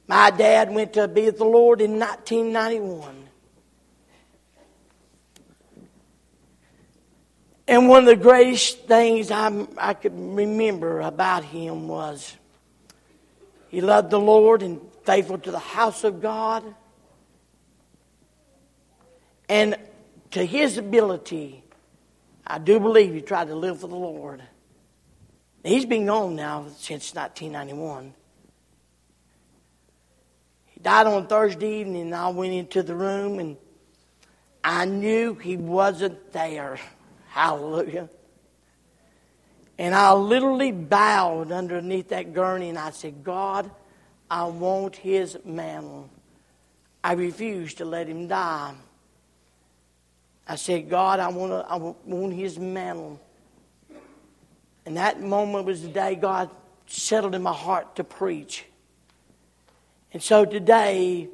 My 0.09 0.31
dad 0.31 0.73
went 0.73 0.93
to 0.95 1.09
be 1.09 1.23
with 1.27 1.39
the 1.39 1.45
Lord 1.45 1.81
in 1.81 1.99
1991. 1.99 3.27
And 7.69 7.89
one 7.89 8.01
of 8.01 8.07
the 8.07 8.17
greatest 8.17 8.87
things 8.87 9.31
I, 9.31 9.67
I 9.77 9.95
could 9.95 10.13
remember 10.15 11.01
about 11.01 11.43
him 11.45 11.89
was 11.89 12.37
he 13.69 13.81
loved 13.81 14.11
the 14.11 14.21
Lord 14.21 14.63
and 14.63 14.81
faithful 15.05 15.39
to 15.39 15.51
the 15.51 15.59
house 15.59 16.05
of 16.05 16.23
God. 16.23 16.63
And 19.49 19.77
to 20.31 20.45
his 20.45 20.79
ability, 20.79 21.65
I 22.47 22.59
do 22.59 22.79
believe 22.79 23.13
he 23.13 23.21
tried 23.21 23.49
to 23.49 23.57
live 23.57 23.81
for 23.81 23.89
the 23.89 23.97
Lord. 23.97 24.43
He's 25.65 25.87
been 25.87 26.07
gone 26.07 26.37
now 26.37 26.67
since 26.77 27.13
1991. 27.15 28.15
He 30.77 30.81
died 30.81 31.09
on 31.09 31.27
Thursday 31.27 31.81
evening, 31.81 32.03
and 32.03 32.15
I 32.15 32.29
went 32.29 32.53
into 32.53 32.85
the 32.85 32.95
room, 32.95 33.41
and 33.41 33.57
I 34.63 34.85
knew 34.85 35.35
he 35.35 35.57
wasn't 35.57 36.33
there. 36.33 36.79
Hallelujah. 37.31 38.11
And 39.79 39.95
I 39.95 40.13
literally 40.13 40.73
bowed 40.73 41.53
underneath 41.53 42.09
that 42.09 42.33
gurney 42.33 42.69
and 42.69 42.79
I 42.79 42.91
said, 42.91 43.23
God, 43.23 43.71
I 44.31 44.45
want 44.45 44.97
his 44.97 45.39
mantle. 45.45 46.09
I 47.05 47.13
refused 47.13 47.79
to 47.79 47.85
let 47.85 48.09
him 48.09 48.27
die. 48.27 48.75
I 50.49 50.57
said, 50.57 50.89
God, 50.89 51.21
I 51.21 51.29
want, 51.29 51.53
to, 51.53 51.67
I 51.71 51.77
want 51.77 52.33
his 52.33 52.59
mantle. 52.59 53.21
And 54.87 54.97
that 54.97 55.21
moment 55.21 55.67
was 55.67 55.83
the 55.83 55.89
day 55.89 56.15
God 56.15 56.51
settled 56.87 57.35
in 57.35 57.43
my 57.43 57.53
heart 57.53 57.97
to 57.97 58.05
preach. 58.05 58.65
And 60.17 60.23
so 60.23 60.47
today, 60.47 61.29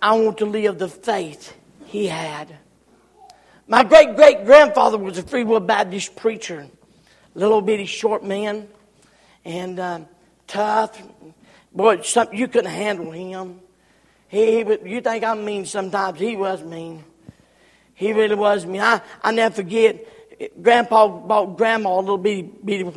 I 0.00 0.18
want 0.18 0.38
to 0.38 0.46
live 0.46 0.78
the 0.78 0.88
faith 0.88 1.54
he 1.84 2.06
had. 2.06 2.56
My 3.66 3.84
great 3.84 4.16
great 4.16 4.46
grandfather 4.46 4.96
was 4.96 5.18
a 5.18 5.22
Free 5.22 5.44
Will 5.44 5.60
Baptist 5.60 6.16
preacher, 6.16 6.68
little 7.34 7.60
bitty 7.60 7.84
short 7.84 8.24
man, 8.24 8.66
and 9.44 9.78
uh, 9.78 10.00
tough. 10.46 11.02
Boy, 11.70 12.00
some, 12.00 12.32
you 12.32 12.48
couldn't 12.48 12.70
handle 12.70 13.10
him. 13.10 13.60
He, 14.28 14.64
he, 14.64 14.78
you 14.86 15.02
think 15.02 15.22
I'm 15.22 15.44
mean 15.44 15.66
sometimes. 15.66 16.18
He 16.18 16.34
was 16.34 16.62
mean. 16.62 17.04
He 17.92 18.14
really 18.14 18.36
was 18.36 18.64
mean. 18.64 18.80
I, 18.80 19.02
I 19.22 19.32
never 19.32 19.56
forget, 19.56 20.62
Grandpa 20.62 21.08
bought 21.08 21.58
Grandma 21.58 21.98
a 21.98 22.00
little 22.00 22.16
bitty, 22.16 22.40
bitty 22.64 22.90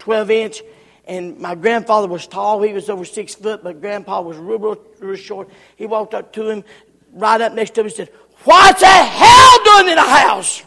12 0.00 0.30
inch, 0.32 0.62
and 1.06 1.38
my 1.38 1.54
grandfather 1.54 2.08
was 2.08 2.26
tall. 2.26 2.62
He 2.62 2.72
was 2.72 2.90
over 2.90 3.04
six 3.04 3.34
foot, 3.34 3.62
but 3.62 3.80
Grandpa 3.80 4.20
was 4.22 4.36
real, 4.36 4.76
real, 4.98 5.16
short. 5.16 5.48
He 5.76 5.86
walked 5.86 6.14
up 6.14 6.32
to 6.32 6.48
him, 6.48 6.64
right 7.12 7.40
up 7.40 7.52
next 7.52 7.74
to 7.74 7.80
him, 7.80 7.86
and 7.86 7.94
said, 7.94 8.10
What's 8.44 8.80
the 8.80 8.86
hell 8.86 9.64
doing 9.64 9.92
in 9.92 9.98
a 9.98 10.08
house? 10.08 10.62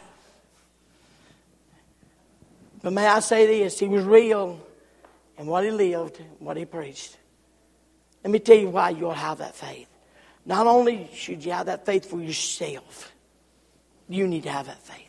But 2.82 2.94
may 2.94 3.06
I 3.06 3.20
say 3.20 3.46
this? 3.46 3.78
He 3.78 3.88
was 3.88 4.06
real 4.06 4.60
in 5.38 5.46
what 5.46 5.64
he 5.64 5.72
lived, 5.72 6.22
what 6.40 6.58
he 6.58 6.66
preached. 6.66 7.18
Let 8.24 8.32
me 8.32 8.40
tell 8.40 8.58
you 8.58 8.70
why 8.70 8.92
you'll 8.92 9.12
have 9.12 9.40
that 9.40 9.56
faith. 9.56 9.88
Not 10.46 10.68
only 10.68 11.10
should 11.14 11.44
you 11.44 11.52
have 11.52 11.68
that 11.68 11.86
faith 11.86 12.10
for 12.10 12.22
yourself, 12.22 13.12
you 14.08 14.28
need 14.28 14.44
to 14.44 14.50
have 14.50 14.68
that 14.68 14.82
faith. 14.82 15.06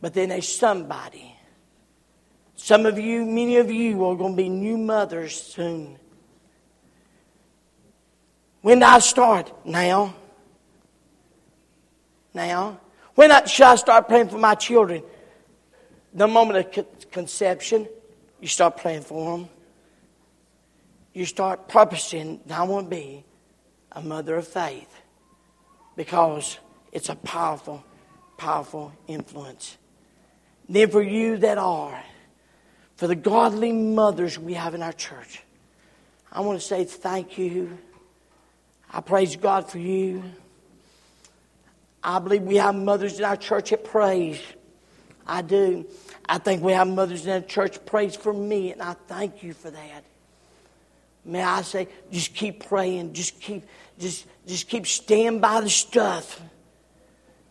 But 0.00 0.14
then 0.14 0.28
there's 0.28 0.48
somebody. 0.48 1.35
Some 2.56 2.86
of 2.86 2.98
you, 2.98 3.24
many 3.24 3.58
of 3.58 3.70
you 3.70 4.04
are 4.04 4.16
going 4.16 4.32
to 4.32 4.36
be 4.36 4.48
new 4.48 4.78
mothers 4.78 5.40
soon. 5.40 5.98
When 8.62 8.80
do 8.80 8.86
I 8.86 8.98
start? 8.98 9.52
Now. 9.64 10.14
Now. 12.34 12.80
When 13.14 13.30
should 13.46 13.66
I 13.66 13.76
start 13.76 14.08
praying 14.08 14.30
for 14.30 14.38
my 14.38 14.54
children? 14.54 15.02
The 16.12 16.26
moment 16.26 16.76
of 16.76 17.10
conception, 17.10 17.86
you 18.40 18.48
start 18.48 18.78
praying 18.78 19.02
for 19.02 19.38
them. 19.38 19.48
You 21.12 21.26
start 21.26 21.68
purposing, 21.68 22.40
I 22.50 22.62
want 22.64 22.90
to 22.90 22.96
be 22.96 23.24
a 23.92 24.02
mother 24.02 24.36
of 24.36 24.48
faith 24.48 24.92
because 25.96 26.58
it's 26.92 27.08
a 27.08 27.16
powerful, 27.16 27.84
powerful 28.36 28.92
influence. 29.06 29.76
then 30.68 30.90
for 30.90 31.02
you 31.02 31.36
that 31.38 31.58
are, 31.58 32.02
for 32.96 33.06
the 33.06 33.14
godly 33.14 33.72
mothers 33.72 34.38
we 34.38 34.54
have 34.54 34.74
in 34.74 34.82
our 34.82 34.92
church, 34.92 35.42
I 36.32 36.40
want 36.40 36.60
to 36.60 36.66
say 36.66 36.84
thank 36.84 37.38
you. 37.38 37.78
I 38.90 39.00
praise 39.00 39.36
God 39.36 39.70
for 39.70 39.78
you. 39.78 40.22
I 42.02 42.18
believe 42.18 42.42
we 42.42 42.56
have 42.56 42.74
mothers 42.74 43.18
in 43.18 43.24
our 43.24 43.36
church 43.36 43.70
that 43.70 43.84
praise. 43.84 44.40
I 45.26 45.42
do. 45.42 45.86
I 46.28 46.38
think 46.38 46.62
we 46.62 46.72
have 46.72 46.88
mothers 46.88 47.26
in 47.26 47.32
our 47.32 47.40
church 47.40 47.84
praise 47.84 48.16
for 48.16 48.32
me, 48.32 48.72
and 48.72 48.80
I 48.80 48.94
thank 49.08 49.42
you 49.42 49.52
for 49.52 49.70
that. 49.70 50.04
May 51.24 51.42
I 51.42 51.62
say, 51.62 51.88
just 52.12 52.34
keep 52.34 52.68
praying, 52.68 53.12
just 53.12 53.40
keep, 53.40 53.64
just, 53.98 54.26
just 54.46 54.68
keep 54.68 54.86
staying 54.86 55.40
by 55.40 55.60
the 55.60 55.70
stuff. 55.70 56.40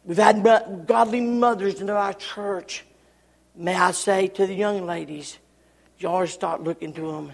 We've 0.05 0.17
had 0.17 0.43
godly 0.87 1.19
mothers 1.19 1.81
in 1.81 1.89
our 1.89 2.13
church. 2.13 2.85
May 3.57 3.75
I 3.75 3.91
say 3.91 4.27
to 4.27 4.45
the 4.45 4.53
young 4.53 4.85
ladies, 4.85 5.37
y'all 5.99 6.27
start 6.27 6.61
looking 6.61 6.93
to 6.93 7.01
them. 7.01 7.31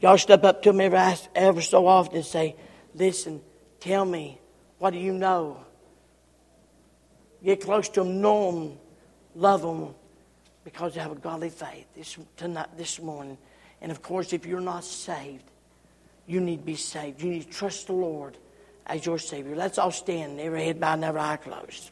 Y'all 0.00 0.18
step 0.18 0.42
up 0.42 0.62
to 0.62 0.72
them 0.72 0.80
every, 0.80 0.98
ever 1.36 1.60
so 1.60 1.86
often 1.86 2.16
and 2.16 2.24
say, 2.24 2.56
listen, 2.94 3.40
tell 3.78 4.04
me, 4.04 4.40
what 4.78 4.90
do 4.90 4.98
you 4.98 5.12
know? 5.12 5.58
Get 7.44 7.60
close 7.60 7.88
to 7.90 8.02
them, 8.02 8.20
know 8.20 8.50
them, 8.50 8.78
love 9.36 9.62
them, 9.62 9.94
because 10.64 10.94
they 10.94 11.00
have 11.00 11.12
a 11.12 11.16
godly 11.16 11.50
faith 11.50 11.86
this, 11.94 12.18
tonight, 12.36 12.76
this 12.76 13.00
morning. 13.00 13.38
And 13.80 13.92
of 13.92 14.02
course, 14.02 14.32
if 14.32 14.44
you're 14.44 14.60
not 14.60 14.84
saved, 14.84 15.44
you 16.26 16.40
need 16.40 16.58
to 16.58 16.64
be 16.64 16.74
saved. 16.74 17.22
You 17.22 17.30
need 17.30 17.44
to 17.44 17.50
trust 17.50 17.86
the 17.86 17.92
Lord 17.92 18.36
as 18.86 19.06
your 19.06 19.20
Savior. 19.20 19.54
Let's 19.54 19.78
all 19.78 19.92
stand, 19.92 20.40
every 20.40 20.64
head 20.64 20.80
bowed 20.80 20.94
and 20.94 21.04
every 21.04 21.20
eye 21.20 21.36
closed. 21.36 21.91